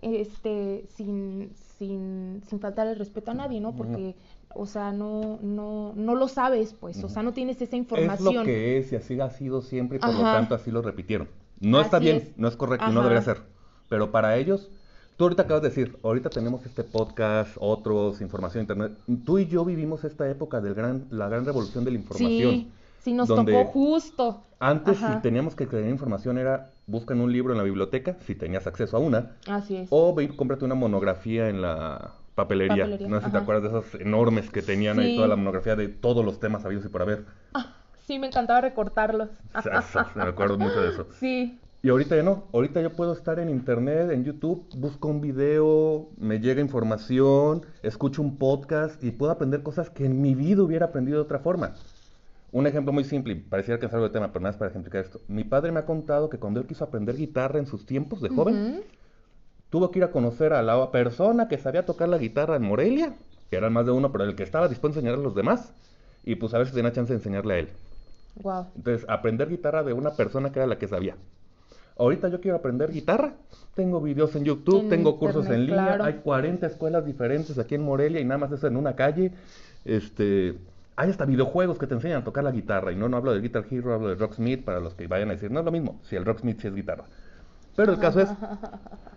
[0.03, 3.77] Este, sin, sin, sin faltar el respeto a nadie, ¿no?
[3.77, 4.17] Porque,
[4.59, 8.29] o sea, no, no, no lo sabes, pues, o sea, no tienes esa información.
[8.29, 10.83] Es lo que es y así ha sido siempre y por lo tanto así lo
[10.83, 11.29] repitieron.
[11.61, 13.43] No está bien, no es correcto, no debería ser.
[13.89, 14.69] Pero para ellos,
[15.17, 18.93] tú ahorita acabas de decir, ahorita tenemos este podcast, otros, información internet.
[19.25, 22.51] Tú y yo vivimos esta época de gran, la gran revolución de la información.
[22.51, 24.43] Sí, sí nos tocó justo.
[24.59, 28.67] Antes, si teníamos que tener información, era buscan un libro en la biblioteca, si tenías
[28.67, 29.37] acceso a una.
[29.47, 29.89] Así es.
[29.91, 32.87] O ve cómprate una monografía en la papelería.
[33.09, 35.89] No sé si te acuerdas de esos enormes que tenían ahí toda la monografía de
[35.89, 37.25] todos los temas habidos y por haber.
[37.55, 37.75] Ah,
[38.07, 39.31] sí, me encantaba recortarlos.
[40.15, 41.09] me acuerdo mucho de eso.
[41.19, 41.59] Sí.
[41.83, 46.09] Y ahorita ya no, ahorita yo puedo estar en internet, en YouTube, busco un video,
[46.17, 50.87] me llega información, escucho un podcast y puedo aprender cosas que en mi vida hubiera
[50.87, 51.75] aprendido de otra forma.
[52.51, 55.05] Un ejemplo muy simple, pareciera que es algo de tema, pero nada más para ejemplificar
[55.05, 55.21] esto.
[55.29, 58.31] Mi padre me ha contado que cuando él quiso aprender guitarra en sus tiempos de
[58.31, 58.83] joven,
[59.71, 63.15] tuvo que ir a conocer a la persona que sabía tocar la guitarra en Morelia,
[63.51, 65.73] que eran más de uno, pero el que estaba dispuesto a enseñar a los demás,
[66.25, 67.69] y pues a ver si tenía chance de enseñarle a él.
[68.43, 68.67] Wow.
[68.77, 71.17] Entonces, aprender guitarra de una persona que era la que sabía.
[71.99, 73.33] Ahorita yo quiero aprender guitarra,
[73.75, 78.21] tengo videos en YouTube, tengo cursos en línea, hay 40 escuelas diferentes aquí en Morelia
[78.21, 79.33] y nada más eso en una calle.
[79.87, 80.57] Este,
[80.97, 82.93] hay hasta videojuegos que te enseñan a tocar la guitarra.
[82.93, 85.33] Y no, no hablo del Guitar Hero, hablo del Rocksmith para los que vayan a
[85.35, 87.05] decir, no es lo mismo, si el Rocksmith sí es guitarra.
[87.77, 88.29] Pero el caso es,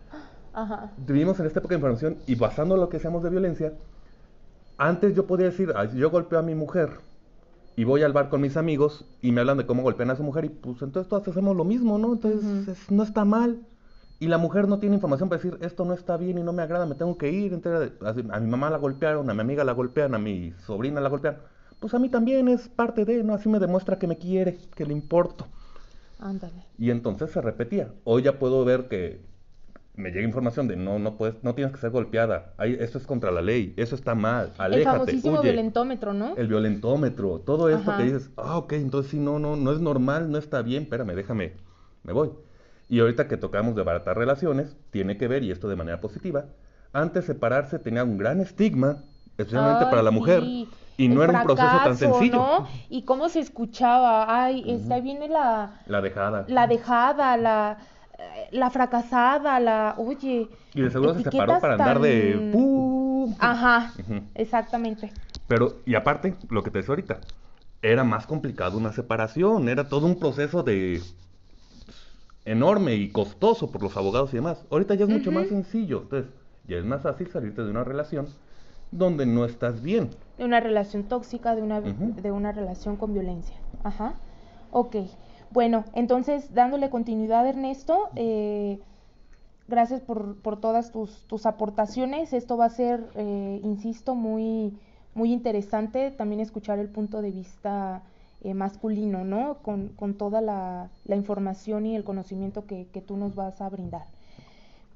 [0.97, 3.73] vivimos en esta época de información y basando lo que seamos de violencia,
[4.77, 6.91] antes yo podía decir, yo golpeo a mi mujer
[7.75, 10.23] y voy al bar con mis amigos y me hablan de cómo golpean a su
[10.23, 12.13] mujer y pues entonces todos hacemos lo mismo, ¿no?
[12.13, 13.59] Entonces no está mal.
[14.21, 16.61] Y la mujer no tiene información para decir, esto no está bien y no me
[16.61, 17.57] agrada, me tengo que ir.
[18.03, 21.37] a mi mamá la golpearon, a mi amiga la golpean, a mi sobrina la golpean
[21.79, 23.33] pues a mí también es parte de, ¿no?
[23.33, 25.47] Así me demuestra que me quiere, que le importo.
[26.19, 26.65] Ándale.
[26.77, 27.93] Y entonces se repetía.
[28.03, 29.21] Hoy ya puedo ver que
[29.99, 32.53] me llega información de no, no puedes, no tienes que ser golpeada.
[32.57, 34.53] Ahí, esto es contra la ley, eso está mal.
[34.57, 36.35] Aléjate, El famosísimo violentómetro, ¿no?
[36.37, 40.31] El violentómetro, todo esto que dices, ah, ok, entonces sí, no, no, no es normal,
[40.31, 41.53] no está bien, espérame, déjame,
[42.03, 42.31] me voy.
[42.87, 46.45] Y ahorita que tocamos de baratas relaciones, tiene que ver, y esto de manera positiva,
[46.93, 50.43] antes separarse tenía un gran estigma, especialmente para la mujer.
[50.97, 52.37] Y no era un proceso tan sencillo.
[52.37, 52.67] ¿no?
[52.89, 55.81] Y cómo se escuchaba, ay, está viene la...
[55.87, 56.45] La dejada.
[56.49, 57.77] La dejada, la,
[58.51, 59.95] la fracasada, la...
[59.97, 60.49] Oye...
[60.73, 62.53] Y de seguro se separó para andar de...
[63.39, 63.93] Ajá,
[64.35, 65.11] exactamente.
[65.47, 67.19] Pero, y aparte, lo que te decía ahorita,
[67.81, 71.01] era más complicado una separación, era todo un proceso de
[72.45, 74.65] enorme y costoso por los abogados y demás.
[74.69, 76.31] Ahorita ya es mucho más sencillo, entonces
[76.67, 78.27] ya es más fácil salirte de una relación
[78.91, 80.09] donde no estás bien.
[80.37, 83.55] De una relación tóxica, de una, de una relación con violencia.
[83.83, 84.13] Ajá.
[84.71, 84.95] Ok.
[85.51, 88.79] Bueno, entonces, dándole continuidad, Ernesto, eh,
[89.67, 92.33] gracias por, por, todas tus, tus, aportaciones.
[92.33, 94.77] Esto va a ser, eh, insisto, muy,
[95.15, 98.03] muy interesante también escuchar el punto de vista
[98.41, 99.57] eh, masculino, ¿no?
[99.63, 103.69] Con, con toda la, la, información y el conocimiento que, que tú nos vas a
[103.69, 104.05] brindar.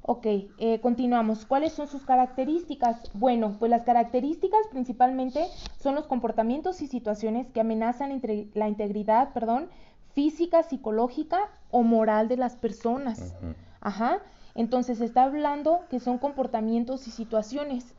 [0.06, 1.46] Ok, eh, continuamos.
[1.46, 3.10] ¿Cuáles son sus características?
[3.14, 5.46] Bueno, pues las características principalmente
[5.80, 9.70] son los comportamientos y situaciones que amenazan entre la integridad, perdón,
[10.14, 13.34] física, psicológica o moral de las personas.
[13.82, 14.20] Ajá.
[14.56, 17.94] Entonces está hablando que son comportamientos y situaciones.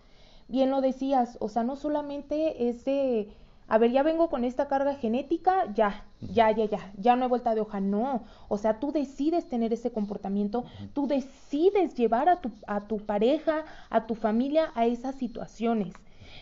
[0.49, 3.29] Bien lo decías, o sea, no solamente es de
[3.67, 7.29] a ver, ya vengo con esta carga genética, ya, ya, ya, ya, ya no hay
[7.31, 8.23] vuelta de hoja, no.
[8.49, 13.65] O sea, tú decides tener ese comportamiento, tú decides llevar a tu, a tu pareja,
[13.89, 15.95] a tu familia a esas situaciones.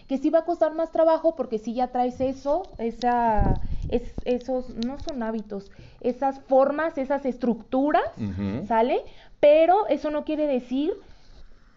[0.09, 4.71] Que sí va a costar más trabajo porque si ya traes eso, esa, es, esos,
[4.85, 8.05] no son hábitos, esas formas, esas estructuras,
[8.67, 9.03] ¿sale?
[9.41, 10.93] Pero eso no quiere decir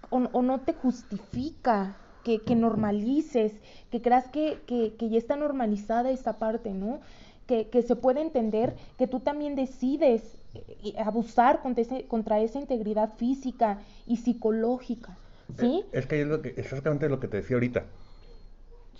[0.09, 3.53] o no te justifica que, normalices,
[3.91, 6.99] que creas que, que, ya está normalizada esta parte, ¿no?
[7.45, 10.23] Que, que, se puede entender que tú también decides
[10.55, 15.15] eh, abusar contra, ese, contra esa integridad física y psicológica,
[15.59, 15.83] ¿sí?
[15.85, 17.85] Eh, es que es lo que, exactamente lo que te decía ahorita.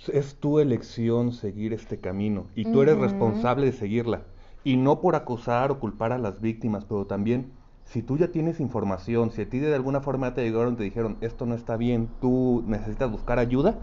[0.08, 4.22] Es tu elección seguir este camino y tú eres responsable de seguirla.
[4.64, 7.52] Y no por acusar o culpar a las víctimas, pero también
[7.86, 11.18] si tú ya tienes información, si a ti de alguna forma te llegaron, te dijeron,
[11.22, 13.80] esto no está bien, tú necesitas buscar ayuda,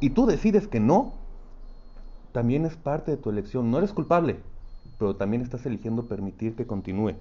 [0.00, 1.12] y tú decides que no,
[2.32, 3.70] también es parte de tu elección.
[3.70, 4.40] No eres culpable,
[4.98, 7.14] pero también estás eligiendo permitir que continúe.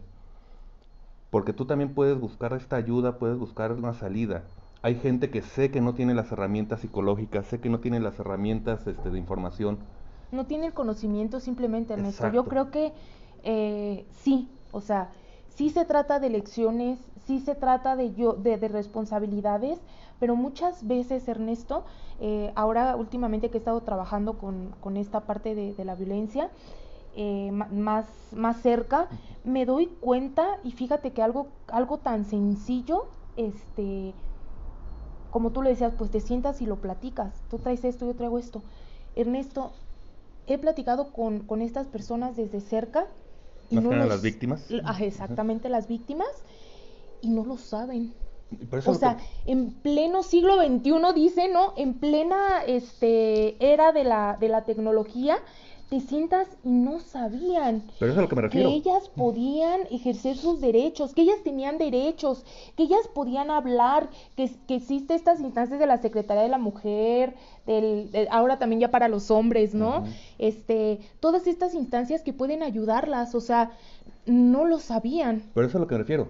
[1.30, 4.44] Porque tú también puedes buscar esta ayuda, puedes buscar una salida.
[4.84, 8.18] Hay gente que sé que no tiene las herramientas psicológicas, sé que no tiene las
[8.20, 9.78] herramientas este, de información.
[10.32, 12.32] No tiene el conocimiento simplemente, Ernesto.
[12.32, 12.94] Yo creo que
[13.44, 15.12] eh, sí, o sea,
[15.50, 19.80] sí se trata de lecciones, sí se trata de, yo, de, responsabilidades,
[20.20, 21.84] pero muchas veces, Ernesto,
[22.20, 26.50] eh, ahora últimamente que he estado trabajando con, esta parte de, la violencia,
[27.16, 29.10] eh, más, más cerca,
[29.44, 34.14] me doy cuenta y fíjate que algo, algo tan sencillo, este,
[35.32, 38.38] como tú le decías, pues te sientas y lo platicas, tú traes esto, yo traigo
[38.38, 38.62] esto.
[39.16, 39.72] Ernesto,
[40.46, 43.08] he platicado con, con estas personas desde cerca.
[43.70, 44.68] Y no las víctimas.
[45.00, 46.28] exactamente, las víctimas,
[47.22, 48.14] y no lo saben.
[48.86, 51.74] O sea, en pleno siglo XXI dice, ¿no?
[51.78, 55.38] En plena este, era de la, de la tecnología,
[55.92, 58.70] te sientas y no sabían Pero eso es lo que, me refiero.
[58.70, 62.46] que ellas podían ejercer sus derechos, que ellas tenían derechos,
[62.78, 67.34] que ellas podían hablar, que, que existe estas instancias de la Secretaría de la Mujer,
[67.68, 70.06] del, ahora también ya para los hombres, ¿no?
[70.40, 73.72] Este, todas estas instancias que pueden ayudarlas, o sea,
[74.26, 75.44] no lo sabían.
[75.54, 76.30] Pero eso es a lo que me refiero.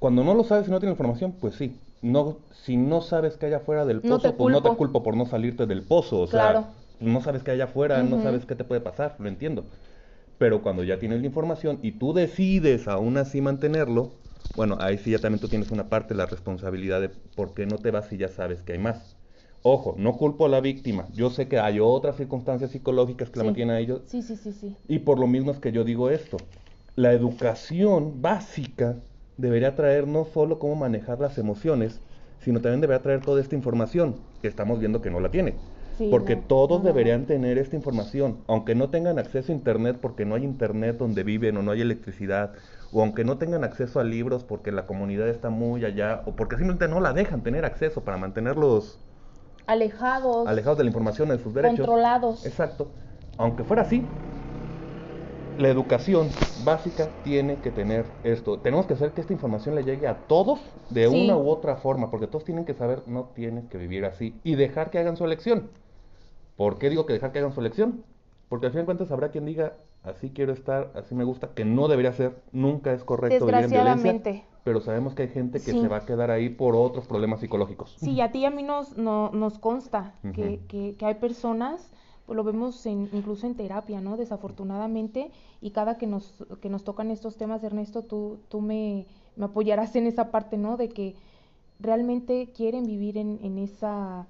[0.00, 1.76] Cuando no lo sabes y no tienes información, pues sí.
[2.02, 5.24] No, si no sabes que hay afuera del pozo, pues no te culpo por no
[5.24, 6.22] salirte del pozo.
[6.22, 6.66] O sea, claro
[7.00, 9.66] no sabes qué hay afuera, no sabes qué te puede pasar, lo entiendo.
[10.38, 14.10] Pero cuando ya tienes la información y tú decides aún así mantenerlo,
[14.54, 17.66] bueno, ahí sí ya también tú tienes una parte de la responsabilidad de por qué
[17.66, 19.16] no te vas si ya sabes que hay más.
[19.62, 21.08] Ojo, no culpo a la víctima.
[21.14, 24.02] Yo sé que hay otras circunstancias psicológicas que la mantienen a ellos.
[24.06, 24.76] Sí, sí, sí, sí.
[24.88, 26.38] Y por lo mismo es que yo digo esto.
[26.94, 28.96] La educación básica
[29.36, 32.00] debería traer no solo cómo manejar las emociones,
[32.38, 35.54] sino también debería traer toda esta información, que estamos viendo que no la tiene
[36.10, 40.44] porque todos deberían tener esta información, aunque no tengan acceso a Internet porque no hay
[40.44, 42.52] Internet donde viven o no hay electricidad,
[42.92, 46.56] o aunque no tengan acceso a libros porque la comunidad está muy allá, o porque
[46.56, 49.00] simplemente no la dejan tener acceso para mantenerlos
[49.66, 51.86] alejados, alejados de la información de sus derechos.
[51.86, 52.46] Controlados.
[52.46, 52.90] Exacto.
[53.38, 54.04] Aunque fuera así,
[55.58, 56.28] la educación
[56.64, 58.58] básica tiene que tener esto.
[58.58, 62.10] Tenemos que hacer que esta información le llegue a todos de una u otra forma,
[62.10, 65.24] porque todos tienen que saber, no tienes que vivir así y dejar que hagan su
[65.24, 65.70] elección.
[66.56, 68.04] ¿Por qué digo que dejar que hagan su elección?
[68.48, 71.64] Porque al fin de cuentas habrá quien diga, así quiero estar, así me gusta, que
[71.64, 74.44] no debería ser, nunca es correcto vivir en violencia.
[74.64, 77.94] Pero sabemos que hay gente que se va a quedar ahí por otros problemas psicológicos.
[77.98, 81.92] Sí, a ti y a mí nos, no, nos consta que, que, hay personas,
[82.26, 84.16] pues lo vemos en, incluso en terapia, ¿no?
[84.16, 89.44] Desafortunadamente, y cada que nos, que nos tocan estos temas, Ernesto, tú, tú me, me
[89.44, 90.76] apoyarás en esa parte, ¿no?
[90.76, 91.14] De que
[91.78, 94.26] realmente quieren vivir en, en esa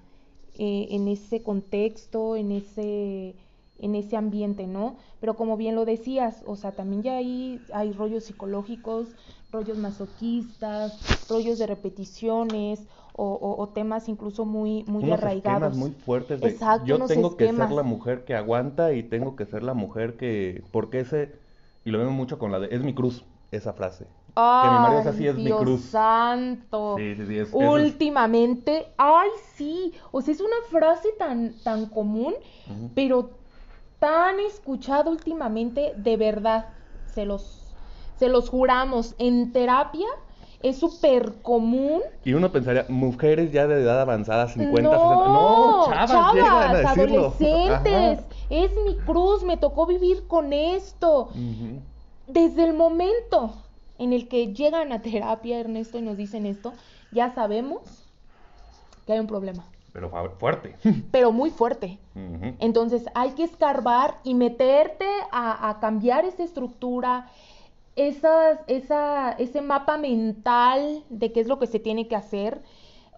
[0.58, 3.34] eh, en ese contexto, en ese,
[3.78, 4.96] en ese ambiente, ¿no?
[5.20, 9.08] Pero como bien lo decías, o sea, también ya hay, hay rollos psicológicos,
[9.52, 12.86] rollos masoquistas, rollos de repeticiones
[13.18, 15.76] o, temas incluso muy, muy unos arraigados.
[15.76, 19.62] muy fuertes de yo tengo que ser la mujer que aguanta y tengo que ser
[19.62, 21.32] la mujer que, porque ese,
[21.84, 24.06] y lo vemos mucho con la de, es mi cruz, esa frase
[24.36, 25.80] que mi marido es así, es Dios mi cruz.
[25.86, 26.96] santo.
[26.98, 29.94] Sí, sí, sí, es, Últimamente, ay, sí.
[30.12, 32.34] O sea, es una frase tan, tan común,
[32.94, 33.30] pero
[33.98, 36.66] tan escuchada últimamente, de verdad.
[37.06, 37.74] Se los,
[38.18, 39.14] se los juramos.
[39.18, 40.06] En terapia
[40.62, 42.02] es súper común.
[42.22, 45.28] Y uno pensaría, mujeres ya de edad avanzada, 50, no, 60.
[45.28, 48.24] No, chavas, chavas adolescentes.
[48.50, 51.30] Es mi cruz, me tocó vivir con esto.
[52.26, 53.54] Desde el momento
[53.98, 56.72] en el que llegan a terapia, Ernesto, y nos dicen esto,
[57.12, 58.06] ya sabemos
[59.06, 59.64] que hay un problema.
[59.92, 60.76] Pero fuerte.
[61.10, 61.98] Pero muy fuerte.
[62.58, 67.30] Entonces hay que escarbar y meterte a, cambiar esa estructura,
[67.94, 68.60] esa,
[69.38, 72.60] ese mapa mental de qué es lo que se tiene que hacer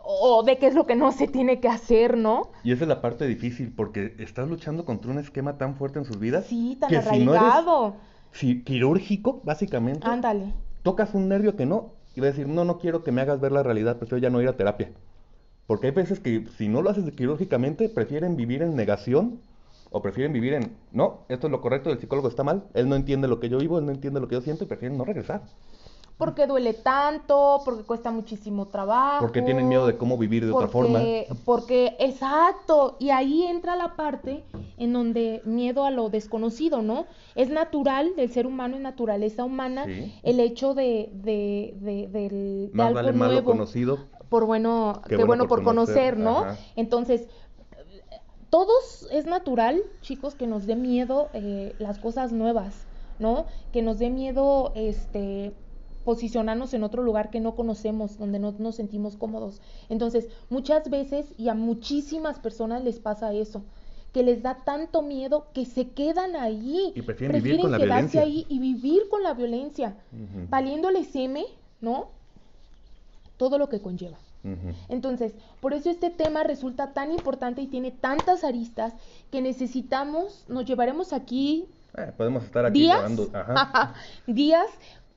[0.05, 2.51] o de qué es lo que no se tiene que hacer, ¿no?
[2.63, 6.05] Y esa es la parte difícil porque estás luchando contra un esquema tan fuerte en
[6.05, 6.47] sus vidas.
[6.47, 7.97] Sí, tan arraigado.
[8.31, 10.07] Si quirúrgico, básicamente.
[10.07, 10.53] Ándale
[10.89, 13.43] tocas un nervio que no, y va a decir, no, no quiero que me hagas
[13.43, 14.91] ver la realidad, prefiero ya no ir a terapia.
[15.67, 19.39] Porque hay veces que si no lo haces quirúrgicamente, prefieren vivir en negación
[19.91, 22.97] o prefieren vivir en, no, esto es lo correcto, el psicólogo está mal, él no
[22.97, 25.05] entiende lo que yo vivo, él no entiende lo que yo siento y prefieren no
[25.05, 25.43] regresar
[26.19, 29.21] porque duele tanto, porque cuesta muchísimo trabajo.
[29.21, 31.01] Porque tienen miedo de cómo vivir de otra forma.
[31.45, 34.45] Porque, exacto, y ahí entra la parte
[34.79, 37.07] en donde miedo a lo desconocido, ¿no?
[37.37, 39.87] Es natural del ser humano, es naturaleza humana,
[40.25, 43.45] el hecho de, de, de, de, Más algo vale nuevo.
[43.45, 43.99] conocido.
[44.29, 46.45] Por bueno, que bueno, por, conocer, ¿no?
[46.75, 47.29] Entonces,
[48.51, 52.87] todos es natural, chicos, que nos dé miedo eh, las cosas nuevas,
[53.21, 53.47] ¿no?
[53.73, 55.53] Que nos dé miedo, este
[56.09, 59.61] posicionarnos en otro lugar que no conocemos, donde no nos sentimos cómodos.
[59.91, 63.63] Entonces, muchas veces y a muchísimas personas les pasa eso,
[64.15, 68.21] que les da tanto miedo que se quedan ahí, y prefieren, vivir con la quedarse
[68.21, 69.97] ahí y vivir con la violencia,
[70.49, 71.45] valiéndoles M,
[71.83, 72.09] ¿no?
[73.37, 74.17] Todo lo que conlleva.
[74.89, 78.95] Entonces, por eso este tema resulta tan importante y tiene tantas aristas
[79.31, 81.67] que necesitamos, nos llevaremos aquí
[81.99, 83.13] Eh, podemos estar aquí días,
[84.27, 84.69] días,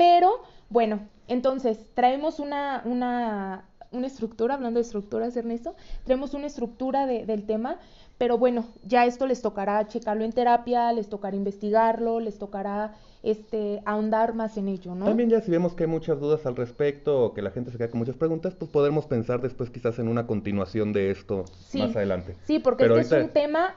[0.02, 7.06] pero bueno, entonces traemos una, una, una estructura, hablando de estructuras, Ernesto, traemos una estructura
[7.06, 7.78] de, del tema,
[8.18, 13.84] pero bueno, ya esto les tocará checarlo en terapia, les tocará investigarlo, les tocará este,
[13.86, 15.06] ahondar más en ello, ¿no?
[15.06, 17.78] También ya si vemos que hay muchas dudas al respecto o que la gente se
[17.78, 21.96] queda con muchas preguntas, pues podemos pensar después quizás en una continuación de esto más
[21.96, 22.38] adelante.
[22.48, 23.76] Sí, porque este es un tema,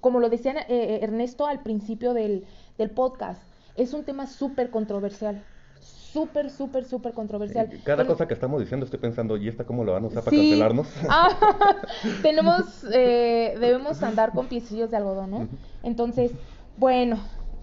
[0.00, 2.46] como lo decía eh, eh, Ernesto al principio del,
[2.78, 5.42] del podcast, es un tema súper controversial
[6.12, 7.70] súper, súper, súper controversial.
[7.84, 10.36] Cada cosa que estamos diciendo estoy pensando, ¿y esta cómo lo van a usar para
[10.36, 10.88] cancelarnos?
[11.08, 11.28] Ah,
[12.22, 15.48] tenemos, eh, debemos andar con piecillos de algodón, ¿no?
[15.82, 16.32] Entonces,
[16.76, 17.18] bueno,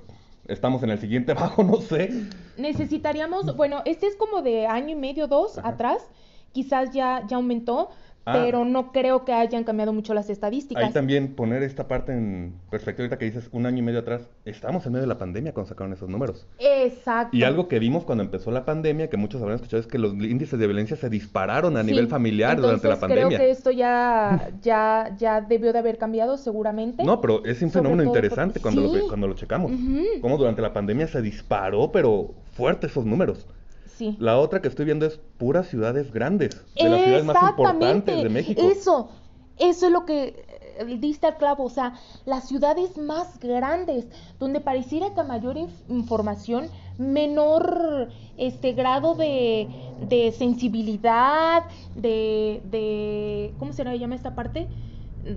[0.46, 2.10] estamos en el siguiente bajo, no sé.
[2.56, 6.02] Necesitaríamos, bueno, este es como de año y medio, dos atrás,
[6.52, 7.90] quizás ya, ya aumentó,
[8.24, 8.40] Ah.
[8.44, 10.84] pero no creo que hayan cambiado mucho las estadísticas.
[10.84, 14.28] Ahí también poner esta parte en perspectiva, ahorita que dices un año y medio atrás,
[14.44, 16.46] estamos en medio de la pandemia cuando sacaron esos números.
[16.58, 17.36] Exacto.
[17.36, 20.12] Y algo que vimos cuando empezó la pandemia, que muchos habrán escuchado, es que los
[20.14, 23.26] índices de violencia se dispararon a nivel familiar durante la pandemia.
[23.26, 27.02] Creo que esto ya, ya, ya debió de haber cambiado seguramente.
[27.02, 29.72] No, pero es un fenómeno interesante cuando, lo, cuando lo checamos.
[30.20, 33.46] Como durante la pandemia se disparó, pero fuerte esos números.
[34.18, 38.28] La otra que estoy viendo es puras ciudades grandes, de las ciudades más importantes de
[38.28, 38.60] México.
[38.62, 39.10] Eso,
[39.58, 40.44] eso es lo que
[40.78, 44.06] eh, diste al clavo, o sea, las ciudades más grandes,
[44.38, 45.56] donde pareciera que a mayor
[45.88, 46.68] información,
[46.98, 49.68] menor este grado de,
[50.08, 51.64] de sensibilidad,
[51.94, 54.68] de, de, ¿cómo se llama esta parte?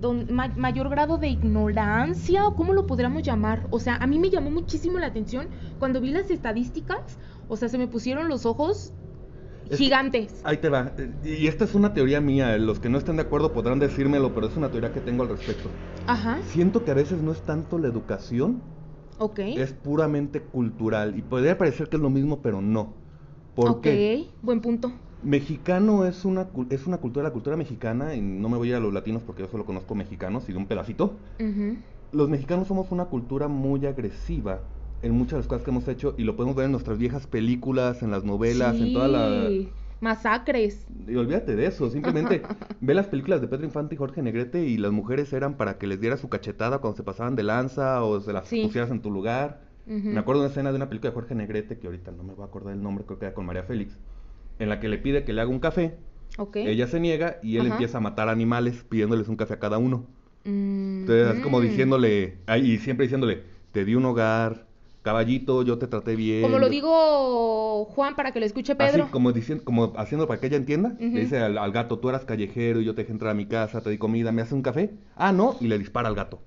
[0.01, 3.67] Don, mayor grado de ignorancia, o cómo lo podríamos llamar.
[3.69, 7.69] O sea, a mí me llamó muchísimo la atención cuando vi las estadísticas, o sea,
[7.69, 8.93] se me pusieron los ojos
[9.71, 10.41] gigantes.
[10.43, 10.93] Ahí te va.
[11.23, 12.58] Y esta es una teoría mía.
[12.58, 15.29] Los que no estén de acuerdo podrán decírmelo, pero es una teoría que tengo al
[15.29, 15.69] respecto.
[16.08, 16.39] Ajá.
[16.47, 18.62] Siento que a veces no es tanto la educación.
[19.17, 19.39] Ok.
[19.39, 21.17] Es puramente cultural.
[21.17, 22.93] Y podría parecer que es lo mismo, pero no.
[23.55, 23.88] ¿Por Ok,
[24.41, 24.91] buen punto.
[25.23, 28.75] Mexicano es una, es una cultura, la cultura mexicana, y no me voy a ir
[28.75, 31.15] a los latinos porque yo solo conozco mexicanos y de un pedacito.
[32.12, 34.60] Los mexicanos somos una cultura muy agresiva
[35.06, 37.28] en muchas de las cosas que hemos hecho y lo podemos ver en nuestras viejas
[37.28, 39.50] películas, en las novelas, en toda la...
[40.02, 40.88] Masacres.
[41.08, 42.41] Y olvídate de eso, simplemente
[42.82, 45.86] ve las películas de Pedro Infante y Jorge Negrete y las mujeres eran para que
[45.86, 49.12] les diera su cachetada cuando se pasaban de lanza o se las pusieras en tu
[49.12, 49.62] lugar.
[49.86, 52.34] Me acuerdo de una escena de una película de Jorge Negrete, que ahorita no me
[52.34, 54.00] voy a acordar el nombre, creo que era con María Félix,
[54.58, 55.96] en la que le pide que le haga un café.
[56.56, 60.08] Ella se niega y él empieza a matar animales pidiéndoles un café a cada uno.
[60.44, 64.64] Entonces es como diciéndole, y siempre diciéndole, te di un hogar,
[65.06, 66.41] caballito, yo te traté bien.
[66.41, 69.04] Como lo digo Juan para que lo escuche Pedro.
[69.04, 70.96] Así, como, diciendo, como haciendo para que ella entienda.
[71.00, 73.82] Le dice al, gato, tú eras callejero y yo te dejé entrar a mi casa,
[73.82, 74.96] te di comida, ¿me hace un café?
[75.15, 76.39] Ah, no, y le dispara al gato.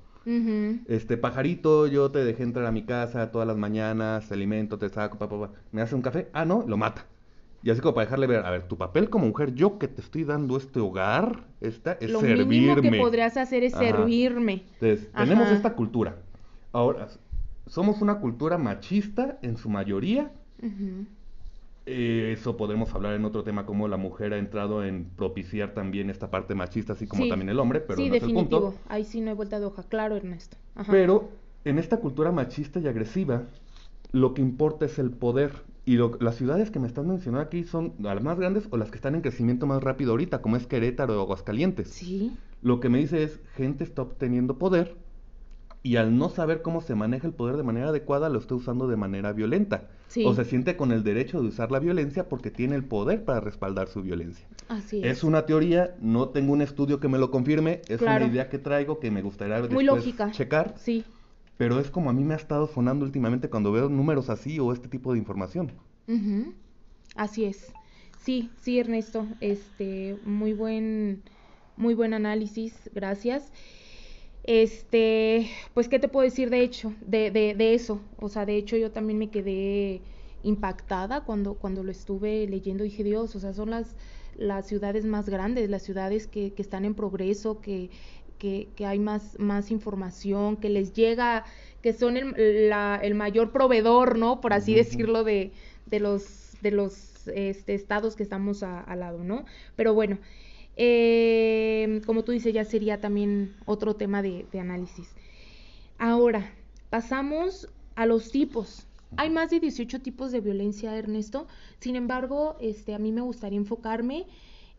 [0.89, 4.91] Este, pajarito, yo te dejé entrar a mi casa todas las mañanas, te alimento, te
[4.91, 6.29] saco, papá, ¿me hace un café?
[6.35, 7.07] Ah, no, lo mata.
[7.63, 10.03] Y así como para dejarle ver, a ver, tu papel como mujer, yo que te
[10.03, 12.43] estoy dando este hogar, esta es Lo servirme.
[12.43, 14.65] Lo mínimo que podrías hacer es servirme.
[14.81, 16.17] Entonces, tenemos esta cultura.
[16.73, 17.09] Ahora,
[17.69, 20.31] somos una cultura machista en su mayoría.
[21.87, 26.11] Eh, eso podemos hablar en otro tema, como la mujer ha entrado en propiciar también
[26.11, 28.59] esta parte machista, así como también el hombre, pero sí, no es definitivo.
[28.59, 28.75] el punto.
[28.89, 30.57] Ahí sí no hay vuelta de hoja, claro, Ernesto.
[30.91, 31.31] Pero
[31.65, 33.45] en esta cultura machista y agresiva,
[34.13, 35.53] lo que importa es el poder.
[35.87, 38.97] Y las ciudades que me están mencionando aquí son las más grandes o las que
[38.97, 41.89] están en crecimiento más rápido ahorita, como es Querétaro o Aguascalientes.
[41.89, 42.37] Sí.
[42.61, 44.97] Lo que me dice es, gente está obteniendo poder
[45.89, 48.89] y al no saber cómo se maneja el poder de manera adecuada lo está usando
[48.89, 49.89] de manera violenta.
[50.27, 53.41] O se siente con el derecho de usar la violencia porque tiene el poder para
[53.41, 54.47] respaldar su violencia.
[54.69, 55.07] Así es.
[55.07, 58.59] Es una teoría, no tengo un estudio que me lo confirme, es una idea que
[58.59, 60.31] traigo que me gustaría Muy lógica.
[60.31, 60.75] checar.
[60.77, 61.07] Sí.
[61.57, 64.75] Pero es como a mí me ha estado sonando últimamente cuando veo números así o
[64.75, 65.73] este tipo de información.
[67.17, 67.73] Así es.
[68.21, 71.23] Sí, sí, Ernesto, este, muy buen,
[71.79, 73.51] muy buen análisis, gracias.
[74.51, 78.01] Este, pues, ¿qué te puedo decir de hecho, de, de, de eso?
[78.19, 80.01] O sea, de hecho yo también me quedé
[80.43, 83.95] impactada cuando, cuando lo estuve leyendo, dije, Dios, o sea, son las,
[84.39, 87.91] las ciudades más grandes, las ciudades que, que están en progreso, que,
[88.39, 91.45] que, que, hay más, más información, que les llega,
[91.83, 94.41] que son el, la, el mayor proveedor, ¿no?
[94.41, 95.53] Por así decirlo, de,
[95.85, 99.45] de los, de los este, estados que estamos al lado, ¿no?
[99.77, 100.17] Pero bueno,
[100.81, 105.09] eh, como tú dices, ya sería también otro tema de, análisis.
[105.99, 106.53] Ahora,
[106.89, 108.87] pasamos a los tipos.
[109.17, 111.49] Hay más de 18 tipos de violencia, Ernesto.
[111.81, 114.27] Sin embargo, este, a mí me gustaría enfocarme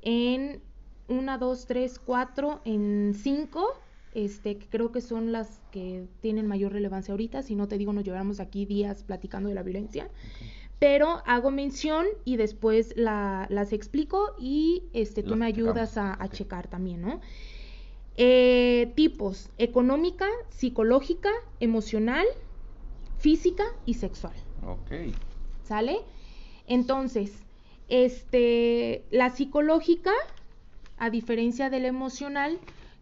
[0.02, 0.62] en
[1.10, 3.68] una, dos, tres, cuatro, en cinco,
[4.14, 7.44] este, que creo que son las que tienen mayor relevancia ahorita.
[7.44, 10.10] Si no te digo, nos llevamos aquí días platicando de la violencia
[10.80, 17.02] pero hago mención y después las explico y este, tú me ayudas a, checar también,
[17.02, 17.20] ¿no?
[18.16, 22.26] Eh, tipos, económica, psicológica, emocional,
[23.18, 24.34] física y sexual.
[24.66, 25.14] Ok.
[25.64, 26.00] ¿Sale?
[26.66, 27.32] Entonces,
[27.90, 30.12] este, la psicológica,
[30.98, 32.58] a diferencia de la emocional,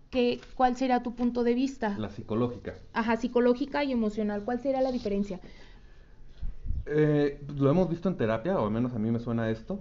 [0.10, 1.98] que, ¿cuál será tu punto de vista?
[1.98, 2.76] La psicológica.
[2.94, 5.40] Ajá, psicológica y emocional, ¿cuál será la diferencia?
[6.90, 9.80] Eh, lo hemos visto en terapia, o al menos a mí me suena esto.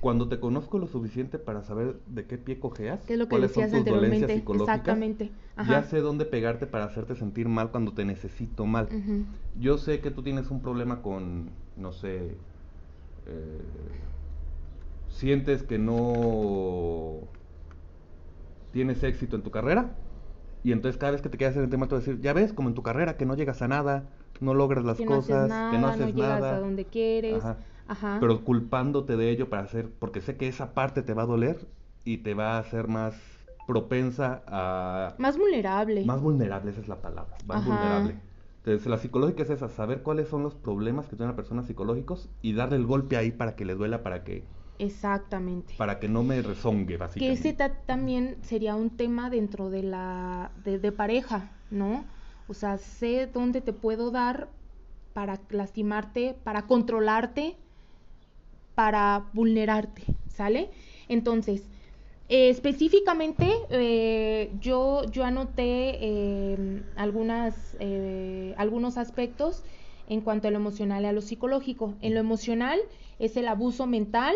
[0.00, 3.30] Cuando te conozco lo suficiente para saber de qué pie cojeas, ¿Qué es lo que
[3.30, 5.30] cuáles son tus dolencias psicológicas, exactamente.
[5.68, 8.88] ya sé dónde pegarte para hacerte sentir mal cuando te necesito mal.
[9.58, 12.36] Yo sé que tú tienes un problema con, no sé,
[13.26, 13.60] eh,
[15.08, 17.20] sientes que no
[18.72, 19.96] tienes éxito en tu carrera,
[20.62, 22.32] y entonces cada vez que te quedas en el tema, te vas a decir, ya
[22.32, 24.10] ves, como en tu carrera, que no llegas a nada,
[24.40, 27.44] no logras las cosas, que no haces no llegas a donde quieres.
[27.88, 28.18] Ajá.
[28.20, 31.66] Pero culpándote de ello para hacer, porque sé que esa parte te va a doler
[32.04, 33.14] y te va a hacer más
[33.66, 35.14] propensa a...
[35.18, 36.04] Más vulnerable.
[36.04, 38.16] Más vulnerable, esa es la palabra, más vulnerable.
[38.58, 42.28] Entonces, la psicológica es esa, saber cuáles son los problemas que tiene la persona psicológicos
[42.42, 44.44] y darle el golpe ahí para que le duela, para que...
[44.78, 45.74] Exactamente.
[45.76, 47.42] Para que no me rezongue, básicamente.
[47.42, 50.52] Que ese también sería un tema dentro de la...
[50.64, 52.04] de, de pareja, ¿no?
[52.50, 54.48] O sea, sé dónde te puedo dar
[55.12, 57.54] para lastimarte, para controlarte,
[58.74, 60.68] para vulnerarte, ¿sale?
[61.06, 61.62] Entonces,
[62.28, 69.62] eh, específicamente, eh, yo, yo anoté em, algunas, eh, algunos aspectos
[70.08, 71.94] en cuanto a lo emocional y a lo psicológico.
[72.00, 72.80] En lo emocional
[73.20, 74.34] es el abuso mental,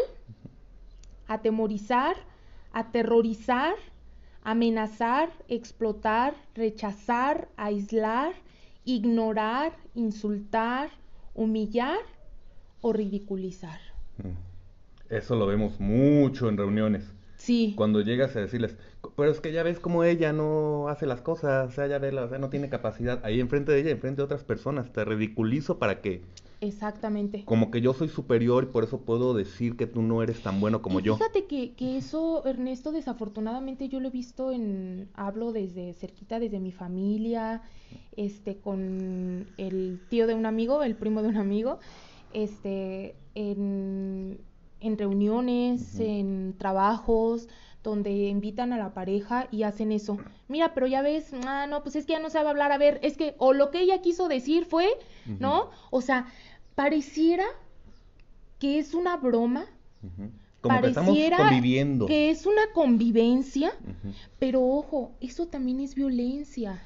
[1.26, 2.14] atemorizar,
[2.72, 3.74] aterrorizar,
[4.44, 8.34] amenazar, explotar, rechazar, aislar,
[8.84, 10.90] ignorar, insultar,
[11.34, 11.98] humillar
[12.80, 13.80] o ridiculizar.
[14.18, 15.14] Mm.
[15.14, 17.12] Eso lo vemos mucho en reuniones.
[17.36, 17.74] Sí.
[17.76, 18.76] Cuando llegas a decirles,
[19.16, 22.14] pero es que ya ves cómo ella no hace las cosas, o sea, ya ves,
[22.14, 23.24] o sea, no tiene capacidad.
[23.24, 26.22] Ahí enfrente de ella, enfrente de otras personas, te ridiculizo para que
[26.64, 27.44] Exactamente.
[27.44, 30.60] Como que yo soy superior y por eso puedo decir que tú no eres tan
[30.60, 31.16] bueno como yo.
[31.16, 36.60] Fíjate que, que eso, Ernesto, desafortunadamente yo lo he visto en, hablo desde cerquita, desde
[36.60, 37.62] mi familia,
[38.16, 41.78] este, con el tío de un amigo, el primo de un amigo,
[42.32, 44.40] este, en,
[44.80, 47.48] en reuniones, en trabajos,
[47.84, 50.16] donde invitan a la pareja y hacen eso.
[50.48, 52.98] Mira, pero ya ves, ah, no, pues es que ya no sabe hablar, a ver,
[53.02, 54.88] es que, o lo que ella quiso decir fue,
[55.38, 55.70] ¿no?
[55.90, 56.26] O sea,
[56.74, 57.44] pareciera
[58.58, 59.66] que es una broma.
[60.60, 62.06] Como pareciera que, conviviendo.
[62.06, 63.72] que es una convivencia,
[64.38, 66.82] pero ojo, eso también es violencia.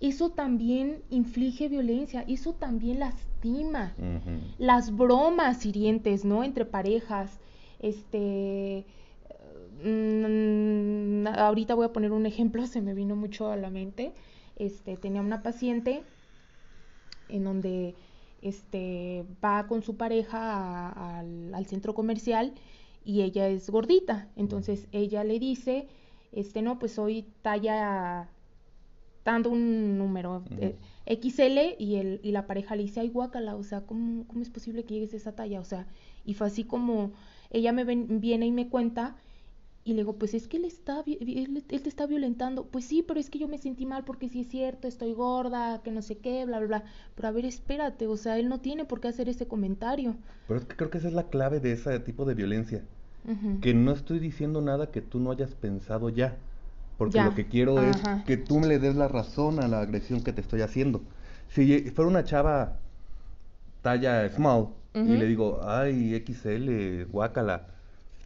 [0.00, 3.94] Eso también inflige violencia, eso también lastima.
[4.58, 6.44] Las bromas hirientes, ¿no?
[6.44, 7.40] Entre parejas,
[7.80, 8.86] este...
[9.82, 14.12] Mm, ahorita voy a poner un ejemplo, se me vino mucho a la mente.
[14.56, 16.04] Este, tenía una paciente
[17.28, 17.94] en donde
[18.44, 22.52] este, va con su pareja al, centro comercial
[23.04, 24.28] y ella es gordita.
[24.36, 25.88] Entonces ella le dice,
[26.30, 28.28] este, no, pues hoy talla
[29.24, 30.76] dando un número eh,
[31.06, 34.50] XL y, el, y la pareja le dice, ay guácala, o sea, ¿cómo, ¿cómo, es
[34.50, 35.60] posible que llegues a esa talla?
[35.60, 35.86] O sea,
[36.26, 37.12] y fue así como
[37.50, 39.16] ella me viene y me cuenta
[39.86, 42.64] Y le digo, pues es que él, está, él, te está violentando.
[42.64, 45.82] Pues sí, pero es que yo me sentí mal porque sí es cierto, estoy gorda,
[45.82, 46.84] que no sé qué, bla, bla, bla.
[47.14, 50.16] Pero a ver, espérate, o sea, él no tiene por qué hacer ese comentario.
[50.48, 52.82] Pero es que creo que esa es la clave de ese tipo de violencia.
[53.62, 56.36] Que no estoy diciendo nada que tú no hayas pensado ya.
[56.98, 60.22] Porque lo que quiero es que tú me le des la razón a la agresión
[60.22, 61.02] que te estoy haciendo.
[61.48, 62.78] Si fuera una chava
[63.82, 67.73] talla small y le digo, ay, XL, guácala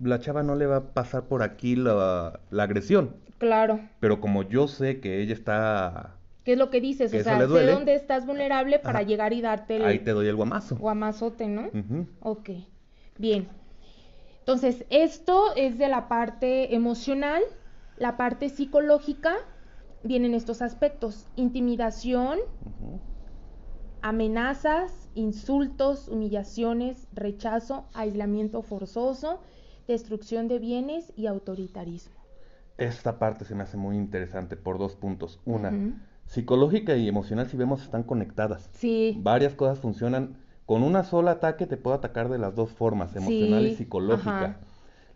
[0.01, 3.17] la chava no le va a pasar por aquí la, agresión.
[3.39, 3.81] Claro.
[4.01, 6.15] Pero como yo sé que ella está...
[6.45, 7.13] ¿Qué es lo que dices?
[7.13, 9.85] o sea, sé dónde estás vulnerable para llegar y darte el...
[9.85, 10.77] Ahí te doy el guamazo.
[10.77, 11.71] Guamazote, ¿no?
[12.21, 12.51] Ok.
[13.19, 13.49] Bien.
[14.41, 17.43] Entonces, esto es de la parte emocional.
[17.99, 19.35] La parte psicológica
[20.03, 21.27] vienen estos aspectos.
[21.37, 22.39] Intimidación,
[24.01, 29.41] amenazas, insultos, humillaciones, rechazo, aislamiento forzoso,
[29.89, 32.15] destrucción de bienes y autoritarismo.
[32.77, 35.41] Esta parte se me hace muy interesante por dos puntos.
[35.45, 35.73] Una,
[36.27, 38.71] psicológica y emocional, si vemos, están conectadas.
[38.75, 39.19] Sí.
[39.21, 40.37] Varias cosas funcionan.
[40.67, 44.59] Con una sola ataque te puedo atacar de las dos formas, emocional y psicológica.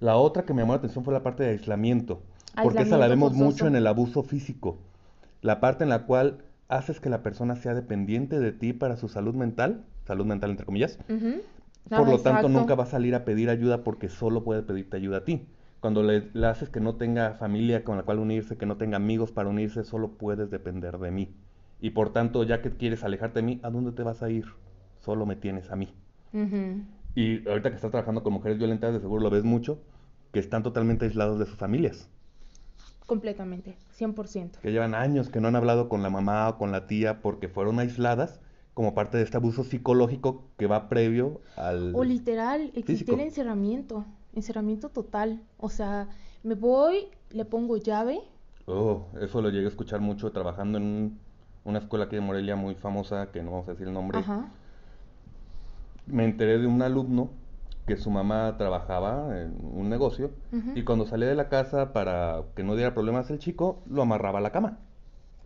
[0.00, 2.22] La otra que me llamó la atención fue la parte de aislamiento,
[2.60, 4.78] porque esa la vemos mucho en el abuso físico.
[5.42, 9.08] La parte en la cual haces que la persona sea dependiente de ti para su
[9.08, 10.98] salud mental, salud mental entre comillas,
[11.88, 15.18] por lo tanto, nunca va a salir a pedir ayuda porque solo puede pedirte ayuda
[15.18, 15.46] a ti.
[15.80, 19.32] Cuando le, haces que no tenga familia con la cual unirse, que no tenga amigos
[19.32, 21.34] para unirse, solo puedes depender de mí.
[21.80, 24.44] Y por tanto, ya que quieres alejarte de mí, ¿a dónde te vas a ir?
[25.00, 25.92] Solo me tienes a mí.
[27.14, 29.82] Y ahorita que estás trabajando con mujeres violentas, de seguro lo ves mucho,
[30.32, 32.08] que están totalmente aislados de sus familias.
[33.06, 34.60] Completamente, 100%.
[34.60, 37.48] Que llevan años que no han hablado con la mamá o con la tía porque
[37.48, 38.40] fueron aisladas
[38.74, 41.94] como parte de este abuso psicológico que va previo al...
[41.94, 44.04] O literal, existe el encerramiento,
[44.34, 45.42] encerramiento total.
[45.58, 46.08] O sea,
[46.42, 48.20] me voy, le pongo llave.
[48.66, 51.18] Oh, eso lo llegué a escuchar mucho trabajando en
[51.64, 54.18] una escuela aquí de Morelia muy famosa, que no vamos a decir el nombre.
[54.18, 54.48] Ajá.
[56.06, 57.30] Me enteré de un alumno
[57.86, 60.30] que su mamá trabajaba en un negocio
[60.74, 64.38] y cuando salía de la casa para que no diera problemas el chico, lo amarraba
[64.38, 64.78] a la cama.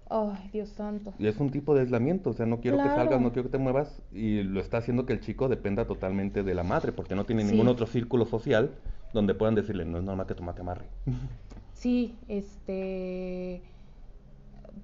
[0.09, 1.12] Ay, Dios santo.
[1.18, 3.52] Y es un tipo de aislamiento, o sea, no quiero que salgas, no quiero que
[3.52, 7.14] te muevas, y lo está haciendo que el chico dependa totalmente de la madre, porque
[7.14, 8.70] no tiene ningún otro círculo social
[9.12, 10.84] donde puedan decirle, no es normal que tu madre te amarre.
[11.74, 13.61] Sí, este...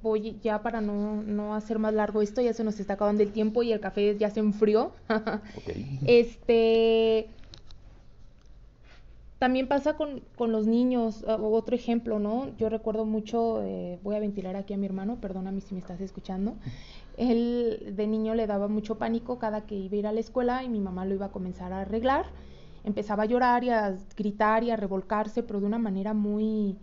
[0.03, 3.33] Voy ya para no, no hacer más largo esto, ya se nos está acabando el
[3.33, 4.93] tiempo y el café ya se enfrió.
[5.57, 5.99] okay.
[6.07, 7.29] Este
[9.43, 12.57] también pasa con, con los niños, uh, otro ejemplo, ¿no?
[12.59, 16.01] Yo recuerdo mucho, eh, voy a ventilar aquí a mi hermano, perdóname si me estás
[16.01, 16.55] escuchando.
[17.16, 20.62] Él de niño le daba mucho pánico cada que iba a ir a la escuela
[20.62, 22.26] y mi mamá lo iba a comenzar a arreglar.
[22.84, 26.76] Empezaba a llorar y a gritar y a revolcarse, pero de una manera muy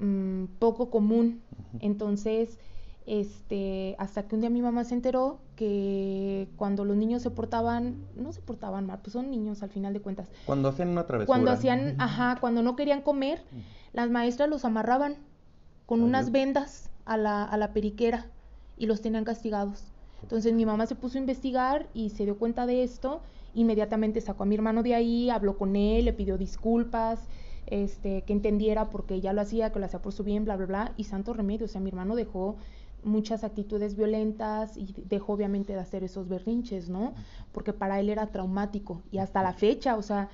[0.00, 1.42] mm, poco común.
[1.78, 2.58] Entonces,
[3.06, 7.96] este, hasta que un día mi mamá se enteró que cuando los niños se portaban,
[8.16, 10.30] no se portaban mal, pues son niños al final de cuentas.
[10.46, 11.26] Cuando hacían una travesura.
[11.26, 13.42] Cuando hacían, ajá, cuando no querían comer,
[13.92, 15.16] las maestras los amarraban
[15.86, 18.26] con unas vendas a la, a la periquera
[18.76, 19.84] y los tenían castigados.
[20.22, 23.20] Entonces mi mamá se puso a investigar y se dio cuenta de esto,
[23.54, 27.20] inmediatamente sacó a mi hermano de ahí, habló con él, le pidió disculpas,
[27.66, 30.66] este, que entendiera porque ya lo hacía, que lo hacía por su bien, bla, bla,
[30.66, 32.56] bla, y santo remedio, o sea, mi hermano dejó
[33.04, 37.14] muchas actitudes violentas y dejó obviamente de hacer esos berrinches, ¿no?
[37.52, 40.28] Porque para él era traumático y hasta la fecha, o sea,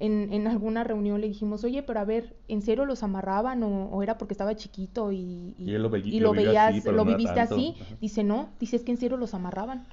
[0.00, 4.02] en, en alguna reunión le dijimos, oye, pero a ver, ¿en serio los amarraban o,
[4.02, 7.76] era porque estaba chiquito y, y, lo, veías, lo viviste así?
[8.00, 9.86] Dice, no, dice, es que en serio los amarraban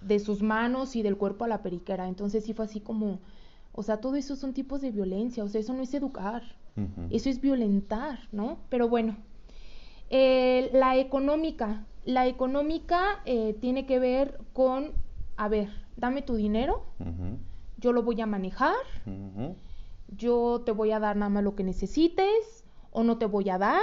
[0.00, 2.08] de sus manos y del cuerpo a la periquera.
[2.08, 3.18] Entonces sí fue así como,
[3.72, 6.42] o sea, todo eso son tipos de violencia, o sea, eso no es educar,
[7.10, 8.58] eso es violentar, ¿no?
[8.68, 9.16] Pero bueno,
[10.10, 11.84] eh, la económica.
[12.04, 14.92] La económica eh, tiene que ver con,
[15.36, 16.84] a ver, dame tu dinero,
[17.78, 18.76] yo lo voy a manejar,
[20.16, 23.58] yo te voy a dar nada más lo que necesites, o no te voy a
[23.58, 23.82] dar,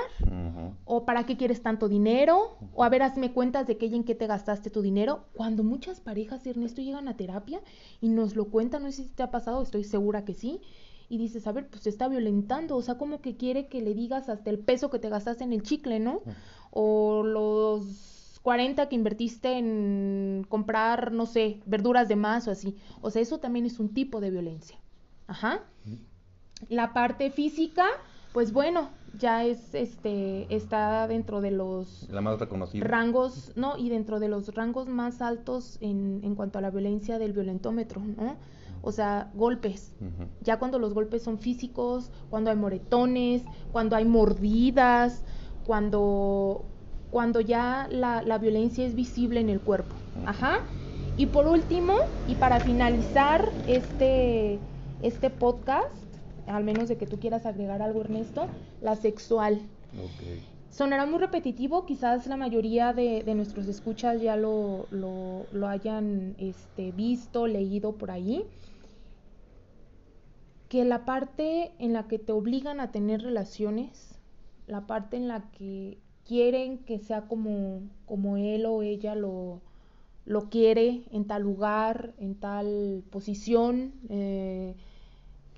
[0.86, 4.06] o para qué quieres tanto dinero, o a ver, hazme cuentas de qué y en
[4.06, 5.26] qué te gastaste tu dinero.
[5.34, 7.62] Cuando muchas parejas, Ernesto, llegan a terapia
[8.00, 10.62] y nos lo cuentan, no sé si te ha pasado, estoy segura que sí,
[11.14, 13.93] y dices, a ver, pues te está violentando, o sea, como que quiere que le
[13.93, 16.22] digas hasta el peso que te gastaste en el chicle, ¿no?
[16.72, 22.76] O los 40 que invertiste en comprar, no sé, verduras de más o así.
[23.01, 24.80] O sea, eso también es un tipo de violencia.
[25.28, 25.61] Ajá.
[26.68, 27.86] La parte física,
[28.34, 28.89] pues bueno,
[29.20, 32.84] ya es este está dentro de los la más reconocida.
[32.88, 33.78] rangos, ¿no?
[33.78, 38.01] Y dentro de los rangos más altos en, en cuanto a la violencia del violentómetro,
[38.01, 38.36] ¿no?
[38.84, 39.96] O sea, golpes.
[40.42, 45.24] Ya cuando los golpes son físicos, cuando hay moretones, cuando hay mordidas,
[45.66, 46.66] cuando,
[47.10, 49.96] cuando ya la, la violencia es visible en el cuerpo.
[50.26, 50.60] Ajá.
[51.16, 51.96] Y por último,
[52.28, 54.60] y para finalizar este,
[55.02, 55.94] este podcast,
[56.48, 58.48] al menos de que tú quieras agregar algo, Ernesto,
[58.82, 59.62] la sexual.
[60.72, 67.46] Sonará muy repetitivo, quizás la mayoría de, nuestros escuchas ya lo, lo, hayan este, visto,
[67.46, 68.44] leído por ahí.
[70.74, 74.20] Que la parte en la que te obligan a tener relaciones,
[74.66, 79.62] la parte en la que quieren que sea como, como él o ella lo,
[80.26, 84.74] lo quiere, en tal lugar, en tal posición, eh,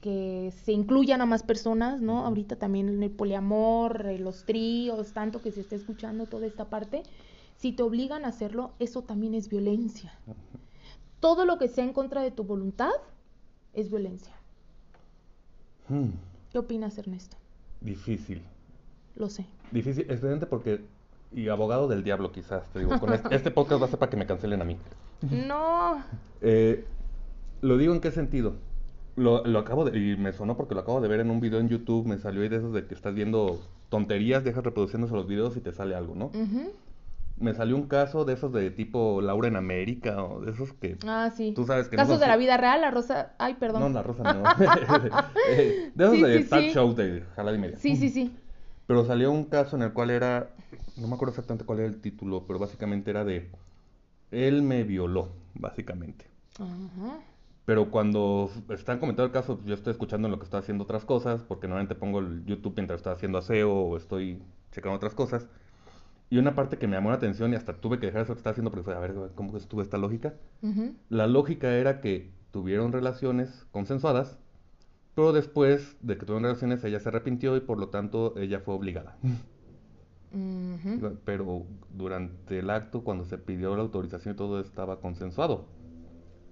[0.01, 2.25] que se incluyan a más personas, ¿no?
[2.25, 7.03] Ahorita también el poliamor, eh, los tríos, tanto que se está escuchando toda esta parte,
[7.55, 10.13] si te obligan a hacerlo, eso también es violencia.
[11.21, 12.91] Todo lo que sea en contra de tu voluntad
[13.71, 14.35] es violencia.
[15.89, 16.09] Hmm.
[16.51, 17.37] ¿Qué opinas, Ernesto?
[17.81, 18.41] Difícil.
[19.15, 19.45] Lo sé.
[19.71, 20.81] Difícil, excelente porque
[21.33, 24.09] y abogado del diablo quizás, te digo, con este, este, podcast va a ser para
[24.09, 24.77] que me cancelen a mí.
[25.21, 26.03] No.
[26.41, 26.85] Eh,
[27.61, 28.55] lo digo en qué sentido
[29.15, 31.59] lo, lo, acabo de, y me sonó porque lo acabo de ver en un video
[31.59, 33.59] en YouTube, me salió ahí de esos de que estás viendo
[33.89, 36.31] tonterías, dejas reproduciéndose los videos y te sale algo, ¿no?
[37.37, 40.97] Me salió un caso de esos de tipo Laura en América o de esos que...
[41.05, 41.53] Ah, sí.
[41.53, 41.97] Tú sabes que...
[41.97, 43.33] Casos de la vida real, la Rosa...
[43.37, 43.81] Ay, perdón.
[43.81, 44.43] No, la Rosa no.
[45.57, 47.77] de esos de talk show de jalada y media.
[47.77, 48.33] Sí, sí, sí.
[48.87, 50.51] Pero salió un caso en el cual era...
[50.95, 53.49] No me acuerdo exactamente cuál era el título, pero básicamente era de...
[54.31, 56.27] Él me violó, básicamente.
[56.57, 57.19] Ajá.
[57.65, 60.83] Pero cuando están comentando el caso, pues, yo estoy escuchando en lo que estoy haciendo
[60.83, 65.15] otras cosas, porque normalmente pongo el YouTube mientras estoy haciendo aseo o estoy checando otras
[65.15, 65.47] cosas.
[66.29, 68.39] Y una parte que me llamó la atención y hasta tuve que dejar eso que
[68.39, 70.33] estaba haciendo porque fue, a ver, ¿cómo estuvo esta lógica?
[71.09, 74.39] La lógica era que tuvieron relaciones consensuadas,
[75.13, 78.73] pero después de que tuvieron relaciones ella se arrepintió y por lo tanto ella fue
[78.73, 79.17] obligada.
[81.23, 81.63] Pero
[81.93, 85.65] durante el acto, cuando se pidió la autorización y todo estaba consensuado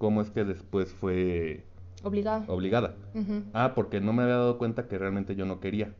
[0.03, 1.63] cómo es que después fue
[2.03, 2.43] obligada.
[2.49, 2.93] Obligada.
[3.53, 5.95] Ah, porque no me había dado cuenta que realmente yo no quería,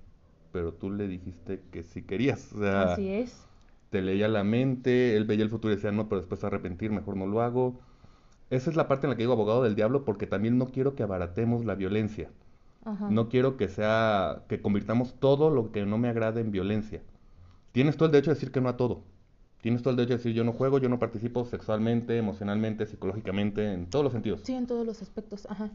[0.51, 2.51] pero tú le dijiste que sí querías.
[2.51, 3.47] O sea, Así es.
[3.93, 7.15] Te leía la mente, él veía el futuro y decía, no, pero después arrepentir, mejor
[7.15, 7.79] no lo hago.
[8.49, 10.95] Esa es la parte en la que digo abogado del diablo porque también no quiero
[10.95, 12.31] que abaratemos la violencia.
[13.11, 17.03] No quiero que sea, que convirtamos todo lo que no me agrade en violencia.
[17.71, 19.03] Tienes todo el derecho de decir que no a todo.
[19.61, 23.73] Tienes todo el derecho de decir yo no juego, yo no participo sexualmente, emocionalmente, psicológicamente,
[23.73, 24.41] en todos los sentidos.
[24.43, 25.69] Sí, en todos los aspectos, ajá.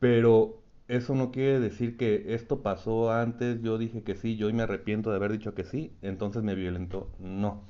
[0.00, 0.61] Pero
[0.96, 4.64] eso no quiere decir que esto pasó antes, yo dije que sí, yo hoy me
[4.64, 7.08] arrepiento de haber dicho que sí, entonces me violentó.
[7.18, 7.62] No.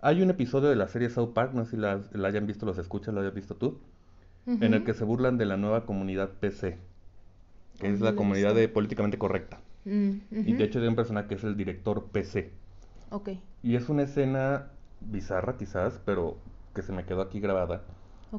[0.00, 2.76] Hay un episodio de la serie South Park, no sé si la, hayan visto, los
[2.78, 3.78] escuchas, lo hayas visto tú,
[4.46, 6.78] en el que se burlan de la nueva comunidad PC,
[7.78, 9.60] que es la comunidad de políticamente correcta.
[9.84, 12.50] Mm, y de hecho hay un personaje que es el director PC.
[13.62, 14.66] Y es una escena
[15.00, 16.38] bizarra quizás, pero
[16.74, 17.82] que se me quedó aquí grabada.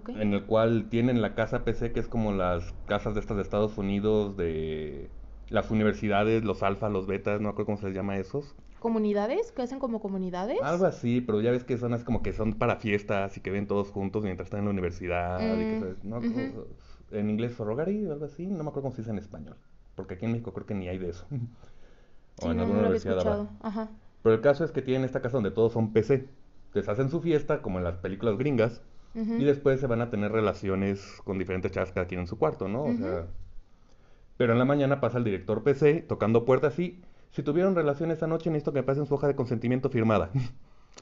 [0.07, 3.43] En el cual tienen la casa PC, que es como las casas de estas de
[3.43, 5.09] Estados Unidos, de
[5.49, 8.55] las universidades, los alfa, los betas, no acuerdo cómo se les llama esos.
[8.79, 9.51] ¿Comunidades?
[9.51, 10.61] ¿Que hacen como comunidades?
[10.61, 13.49] Algo así, pero ya ves que son así como que son para fiestas y que
[13.49, 15.39] ven todos juntos mientras están en la universidad.
[15.39, 16.17] Mm,
[17.11, 19.55] en inglés, sorority o algo así, no me acuerdo cómo se dice en español.
[19.95, 21.25] Porque aquí en México creo que ni hay de eso.
[22.41, 23.47] o en alguna universidad.
[23.61, 23.89] Ajá.
[24.21, 26.27] Pero el caso es que tienen esta casa donde todos son PC.
[26.67, 28.81] Entonces hacen su fiesta, como en las películas gringas,
[29.15, 32.67] y después se van a tener relaciones con diferentes chavas cada quien en su cuarto,
[32.67, 32.83] ¿no?
[32.83, 33.27] O sea,
[34.37, 37.01] pero en la mañana pasa el director PC tocando puertas y
[37.31, 40.29] si tuvieron relaciones esa noche necesito que me pasen su hoja de consentimiento firmada.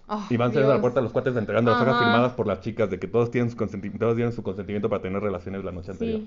[0.08, 2.62] Ah, y van a a la puerta los cuates entregando las hojas firmadas por las
[2.62, 5.72] chicas de que todos tienen su consentimiento, todos tienen su consentimiento para tener relaciones la
[5.72, 6.22] noche anterior.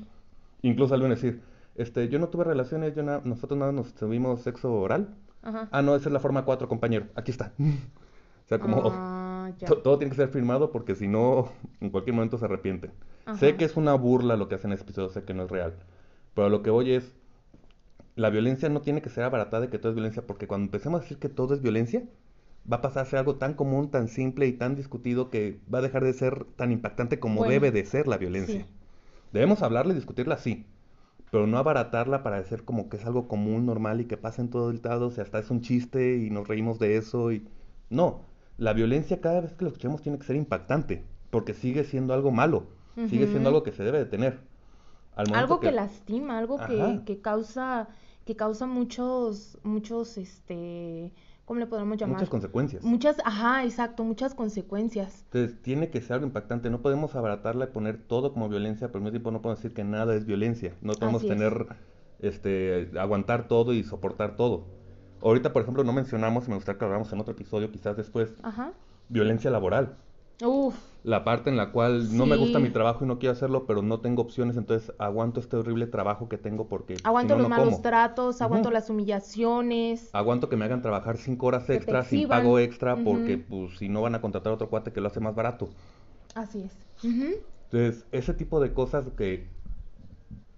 [0.62, 1.42] Incluso alguien decir,
[1.76, 5.14] este, yo no tuve relaciones, yo nosotros nada nos tuvimos sexo oral.
[5.42, 7.06] Ah, no, esa es la forma 4, compañero.
[7.14, 7.52] Aquí está.
[7.58, 8.82] o sea, como
[9.46, 12.92] ah, todo tiene que ser firmado porque si no, en cualquier momento se arrepienten.
[13.38, 15.50] Sé que es una burla lo que hacen en este episodio, sé que no es
[15.50, 15.74] real.
[16.34, 17.12] Pero lo que voy es,
[18.14, 21.00] la violencia no tiene que ser abaratada de que todo es violencia, porque cuando empecemos
[21.00, 22.04] a decir que todo es violencia,
[22.70, 25.78] va a pasar a ser algo tan común, tan simple y tan discutido que va
[25.78, 28.66] a dejar de ser tan impactante como debe de ser la violencia.
[29.32, 30.66] Debemos hablarla y discutirla, sí,
[31.30, 34.50] pero no abaratarla para decir como que es algo común, normal y que pasa en
[34.50, 37.46] todo el lado, o sea, hasta es un chiste y nos reímos de eso y
[37.90, 38.22] no,
[38.58, 42.30] la violencia cada vez que lo escuchemos tiene que ser impactante, porque sigue siendo algo
[42.30, 42.66] malo,
[43.08, 44.40] sigue siendo algo que se debe de tener.
[45.14, 45.72] algo que...
[45.72, 47.88] lastima, algo que, que, causa
[48.24, 51.12] que causa muchos muchos este
[51.46, 52.16] ¿cómo le podemos llamar?
[52.16, 52.82] Muchas consecuencias.
[52.82, 55.24] Muchas, ajá, exacto, muchas consecuencias.
[55.26, 56.68] Entonces, tiene que ser algo impactante.
[56.68, 59.74] No podemos abaratarla y poner todo como violencia, pero al mismo tiempo no podemos decir
[59.74, 60.74] que nada es violencia.
[60.82, 61.66] No podemos tener,
[62.18, 64.66] este, aguantar todo y soportar todo.
[65.22, 68.72] Ahorita, por ejemplo, no mencionamos, me gustaría que habláramos en otro episodio, quizás después, Ajá.
[69.08, 69.96] violencia laboral.
[70.44, 70.76] Uf.
[71.02, 73.80] La parte en la cual no me gusta mi trabajo y no quiero hacerlo, pero
[73.80, 76.96] no tengo opciones, entonces aguanto este horrible trabajo que tengo porque...
[77.04, 80.10] Aguanto los malos tratos, aguanto las humillaciones.
[80.12, 84.02] Aguanto que me hagan trabajar cinco horas extra sin pago extra porque pues si no
[84.02, 85.68] van a contratar a otro cuate que lo hace más barato.
[86.34, 86.76] Así es.
[87.04, 89.48] Entonces, ese tipo de cosas que,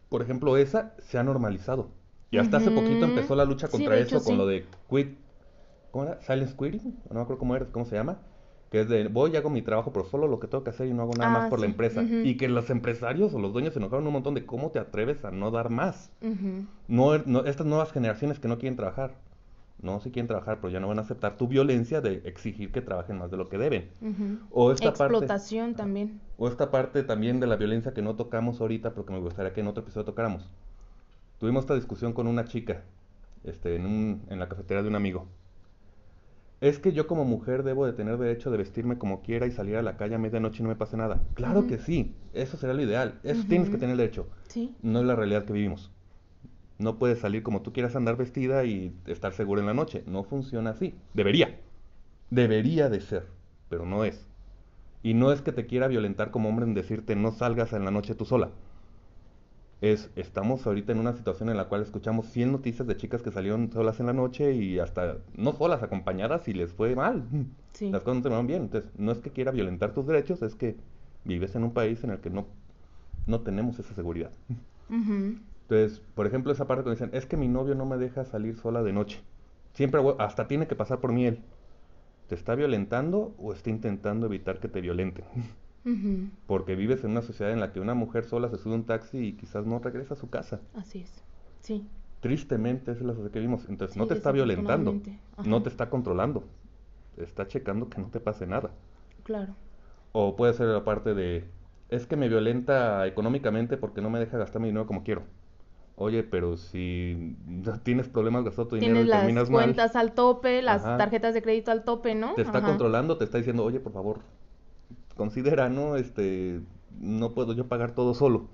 [0.08, 1.90] por ejemplo, esa se ha normalizado.
[2.30, 5.18] Y hasta hace poquito empezó la lucha contra eso con lo de quit,
[5.90, 6.20] ¿cómo era?
[6.22, 8.18] Silence quitting, no me acuerdo cómo era, cómo se llama
[8.70, 10.88] que es de voy y hago mi trabajo, pero solo lo que tengo que hacer
[10.88, 12.02] y no hago nada más ah, por la empresa.
[12.02, 15.24] Y que los empresarios o los dueños se enojaron un montón de cómo te atreves
[15.24, 16.10] a no dar más.
[16.86, 17.14] no,
[17.44, 19.14] estas nuevas generaciones que no quieren trabajar,
[19.80, 22.82] no, sí quieren trabajar, pero ya no van a aceptar tu violencia de exigir que
[22.82, 23.88] trabajen más de lo que deben.
[24.50, 26.20] O esta Explotación también.
[26.36, 29.60] O esta parte también de la violencia que no tocamos ahorita, porque me gustaría que
[29.60, 30.50] en otro episodio tocáramos.
[31.38, 32.82] Tuvimos esta discusión con una chica
[33.44, 35.26] este, en, un, en la cafetería de un amigo
[36.60, 39.76] es que yo como mujer debo de tener derecho de vestirme como quiera y salir
[39.76, 41.22] a la calle a medianoche y no me pase nada.
[41.34, 44.28] Claro que sí, eso será lo ideal, eso tienes que tener derecho.
[44.48, 44.74] Sí.
[44.82, 45.92] No es la realidad que vivimos.
[46.78, 50.04] No puedes salir como tú quieras andar vestida y estar segura en la noche.
[50.06, 50.94] No funciona así.
[51.14, 51.58] Debería.
[52.30, 53.26] Debería de ser,
[53.68, 54.26] pero no es.
[55.02, 57.90] Y no es que te quiera violentar como hombre en decirte no salgas en la
[57.90, 58.50] noche tú sola
[59.80, 63.30] es, estamos ahorita en una situación en la cual escuchamos 100 noticias de chicas que
[63.30, 67.24] salieron solas en la noche y hasta, no solas, acompañadas y les fue mal.
[67.80, 68.62] Las cosas no terminaron bien.
[68.62, 70.76] Entonces, no es que quiera violentar tus derechos, es que
[71.24, 72.46] vives en un país en el que no,
[73.26, 74.30] no tenemos esa seguridad.
[74.88, 78.56] Entonces, por ejemplo, esa parte cuando dicen, es que mi novio no me deja salir
[78.56, 79.20] sola de noche.
[79.74, 81.40] Siempre, hasta tiene que pasar por mí él.
[82.26, 85.24] ¿Te está violentando o está intentando evitar que te violenten?
[86.46, 88.84] Porque vives en una sociedad en la que una mujer sola se sube a un
[88.84, 90.60] taxi y quizás no regresa a su casa.
[90.74, 91.22] Así es.
[91.60, 91.86] Sí.
[92.20, 93.68] Tristemente, esa es la sociedad que vivimos.
[93.68, 95.00] Entonces, no te está violentando,
[95.44, 96.44] no te está controlando,
[97.16, 98.70] está checando que no te pase nada.
[99.22, 99.54] Claro.
[100.12, 101.44] O puede ser la parte de,
[101.90, 105.22] es que me violenta económicamente porque no me deja gastar mi dinero como quiero.
[106.00, 107.36] Oye, pero si
[107.82, 109.58] tienes problemas gastando tu dinero y terminas mal.
[109.58, 112.34] Las cuentas al tope, las tarjetas de crédito al tope, ¿no?
[112.34, 114.20] Te está controlando, te está diciendo, oye, por favor,
[115.18, 115.96] considera, ¿no?
[115.96, 116.60] Este,
[116.98, 118.46] no puedo yo pagar todo solo.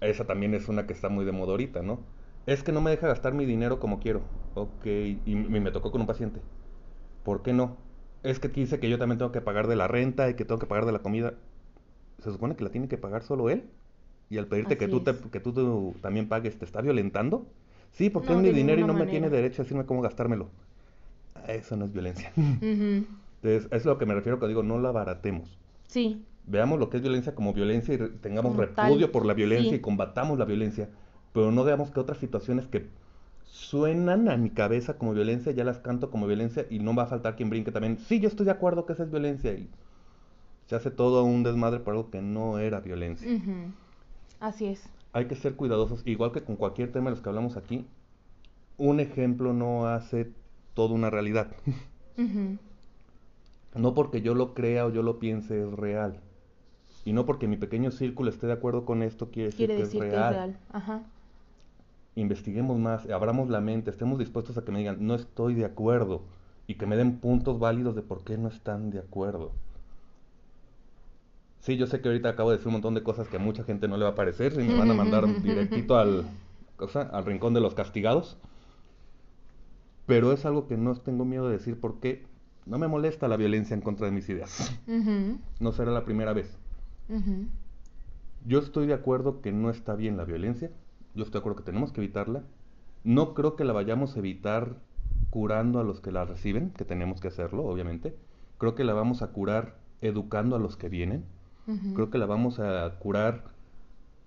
[0.00, 2.00] Esa también es una que está muy de moda ahorita, ¿no?
[2.46, 4.22] Es que no me deja gastar mi dinero como quiero.
[4.54, 6.40] Ok, y, me tocó con un paciente.
[7.22, 7.76] ¿Por qué no?
[8.22, 10.58] Es que dice que yo también tengo que pagar de la renta y que tengo
[10.58, 11.34] que pagar de la comida.
[12.18, 13.64] ¿Se supone que la tiene que pagar solo él?
[14.30, 17.46] Y al pedirte que tú, que tú, también pagues, ¿te está violentando?
[17.92, 20.48] Sí, porque es mi dinero y no me tiene derecho a decirme cómo gastármelo.
[21.46, 22.32] Eso no es violencia.
[22.36, 25.58] Entonces, es lo que me refiero cuando digo no la abaratemos.
[25.86, 26.24] Sí.
[26.46, 30.38] Veamos lo que es violencia como violencia y tengamos repudio por la violencia y combatamos
[30.38, 30.88] la violencia,
[31.32, 32.88] pero no veamos que otras situaciones que
[33.44, 37.06] suenan a mi cabeza como violencia, ya las canto como violencia y no va a
[37.06, 37.98] faltar quien brinque también.
[37.98, 39.68] Sí, yo estoy de acuerdo que esa es violencia y
[40.66, 43.28] se hace todo un desmadre por algo que no era violencia.
[44.40, 44.88] Así es.
[45.12, 47.86] Hay que ser cuidadosos, igual que con cualquier tema de los que hablamos aquí.
[48.76, 50.30] Un ejemplo no hace
[50.74, 51.48] toda una realidad.
[53.76, 56.20] No porque yo lo crea o yo lo piense es real.
[57.04, 59.94] Y no porque mi pequeño círculo esté de acuerdo con esto quiere decir, que, es
[59.94, 60.56] real.
[62.16, 66.22] Investiguemos más, abramos la mente, estemos dispuestos a que me digan, no estoy de acuerdo.
[66.66, 69.52] Y que me den puntos válidos de por qué no están de acuerdo.
[71.60, 73.64] Sí, yo sé que ahorita acabo de decir un montón de cosas que a mucha
[73.64, 76.24] gente no le va a parecer y me van a mandar directito al,
[77.12, 78.36] al rincón de los castigados.
[80.06, 82.24] Pero es algo que no tengo miedo de decir porque
[82.66, 84.76] no me molesta la violencia en contra de mis ideas.
[85.60, 86.58] No será la primera vez.
[88.44, 90.70] Yo estoy de acuerdo que no está bien la violencia.
[91.14, 92.42] Yo estoy de acuerdo que tenemos que evitarla.
[93.04, 94.74] No creo que la vayamos a evitar
[95.30, 98.16] curando a los que la reciben, que tenemos que hacerlo, obviamente.
[98.58, 101.24] Creo que la vamos a curar educando a los que vienen.
[101.94, 103.44] Creo que la vamos a curar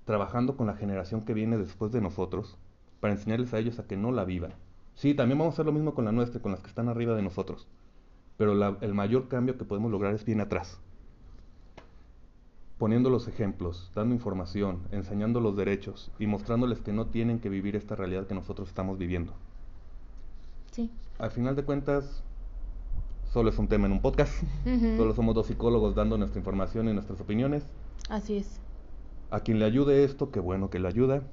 [0.05, 2.57] trabajando con la generación que viene después de nosotros,
[2.99, 4.53] para enseñarles a ellos a que no la vivan.
[4.95, 7.15] Sí, también vamos a hacer lo mismo con la nuestra, con las que están arriba
[7.15, 7.67] de nosotros
[8.39, 10.79] pero el mayor cambio que podemos lograr es bien atrás.
[12.77, 17.75] Poniendo los ejemplos, dando información, enseñando los derechos y mostrándoles que no tienen que vivir
[17.75, 19.33] esta realidad que nosotros estamos viviendo.
[20.71, 20.89] Sí.
[21.17, 22.23] Al final de cuentas,
[23.33, 24.33] solo es un tema en un podcast.
[24.95, 27.65] Solo somos dos psicólogos dando nuestra información y nuestras opiniones.
[28.07, 28.61] Así es.
[29.31, 31.23] A quien le ayude esto, qué bueno que le ayuda.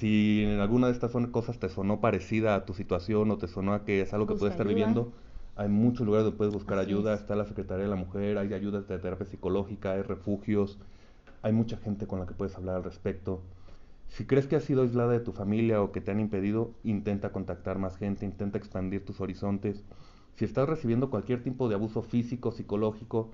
[0.00, 3.72] si, en alguna de estas cosas te sonó parecida a tu situación o te sonó
[3.72, 5.12] a que es algo que puedes estar viviendo,
[5.54, 7.14] hay muchos lugares donde puedes buscar ayuda.
[7.14, 10.78] Está la Secretaría de la Mujer, hay ayudas de terapia psicológica, hay refugios,
[11.42, 13.42] hay mucha gente con la que puedes hablar al respecto.
[14.08, 17.32] Si crees que has sido aislada de tu familia o que te han impedido, intenta
[17.32, 19.84] contactar más gente, intenta expandir tus horizontes.
[20.36, 23.30] Si estás recibiendo cualquier tipo de abuso físico, psicológico,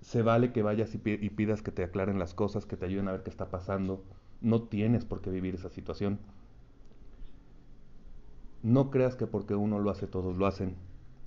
[0.00, 3.08] se vale que vayas y, y pidas que te aclaren las cosas, que te ayuden
[3.08, 4.02] a ver qué está pasando.
[4.40, 6.18] No tienes por qué vivir esa situación.
[8.62, 10.76] No creas que porque uno lo hace, todos lo hacen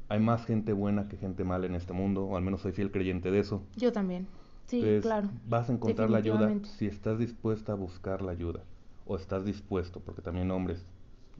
[0.09, 2.91] hay más gente buena que gente mala en este mundo, o al menos soy fiel
[2.91, 3.61] creyente de eso.
[3.75, 4.27] Yo también.
[4.67, 5.29] Sí, claro.
[5.47, 8.61] Vas a encontrar la ayuda si estás dispuesta a buscar la ayuda,
[9.05, 10.85] o estás dispuesto, porque también hombres,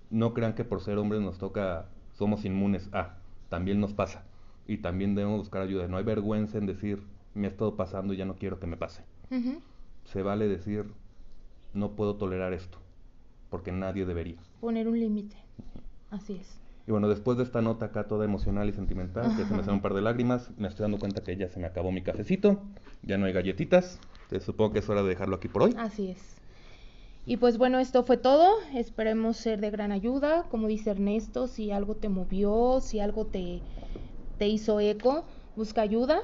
[0.10, 3.18] no crean que por ser hombres nos toca, somos inmunes a,
[3.50, 4.24] también nos pasa,
[4.66, 5.88] y también debemos buscar ayuda.
[5.88, 7.04] No hay vergüenza en decir,
[7.34, 9.04] me ha estado pasando y ya no quiero que me pase.
[10.06, 10.86] Se vale decir,
[11.74, 12.78] no puedo tolerar esto,
[13.50, 14.38] porque nadie debería.
[14.62, 15.36] Poner un límite,
[16.12, 16.60] así es.
[16.88, 19.74] Y bueno, después de esta nota acá toda emocional y sentimental, que se me hacen
[19.74, 22.62] un par de lágrimas, me estoy dando cuenta que ya se me acabó mi cafecito,
[23.04, 25.76] ya no hay galletitas, entonces supongo que es hora de dejarlo aquí por hoy.
[25.78, 26.38] Así es.
[27.26, 31.72] Y pues bueno, esto fue todo, esperemos ser de gran ayuda, como dice Ernesto, si
[31.72, 33.60] algo te movió, si algo te,
[34.38, 35.26] te hizo eco,
[35.58, 36.22] busca ayuda,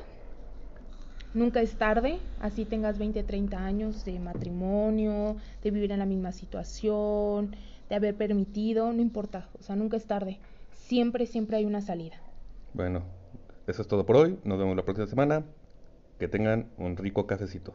[1.34, 6.32] nunca es tarde, así tengas 20, 30 años de matrimonio, de vivir en la misma
[6.32, 7.54] situación,
[7.90, 10.40] de haber permitido, no importa, o sea, nunca es tarde
[10.94, 12.22] siempre, siempre hay una salida.
[12.76, 13.02] Bueno,
[13.66, 14.38] eso es todo por hoy.
[14.44, 15.44] Nos vemos la próxima semana.
[16.20, 17.74] Que tengan un rico cafecito.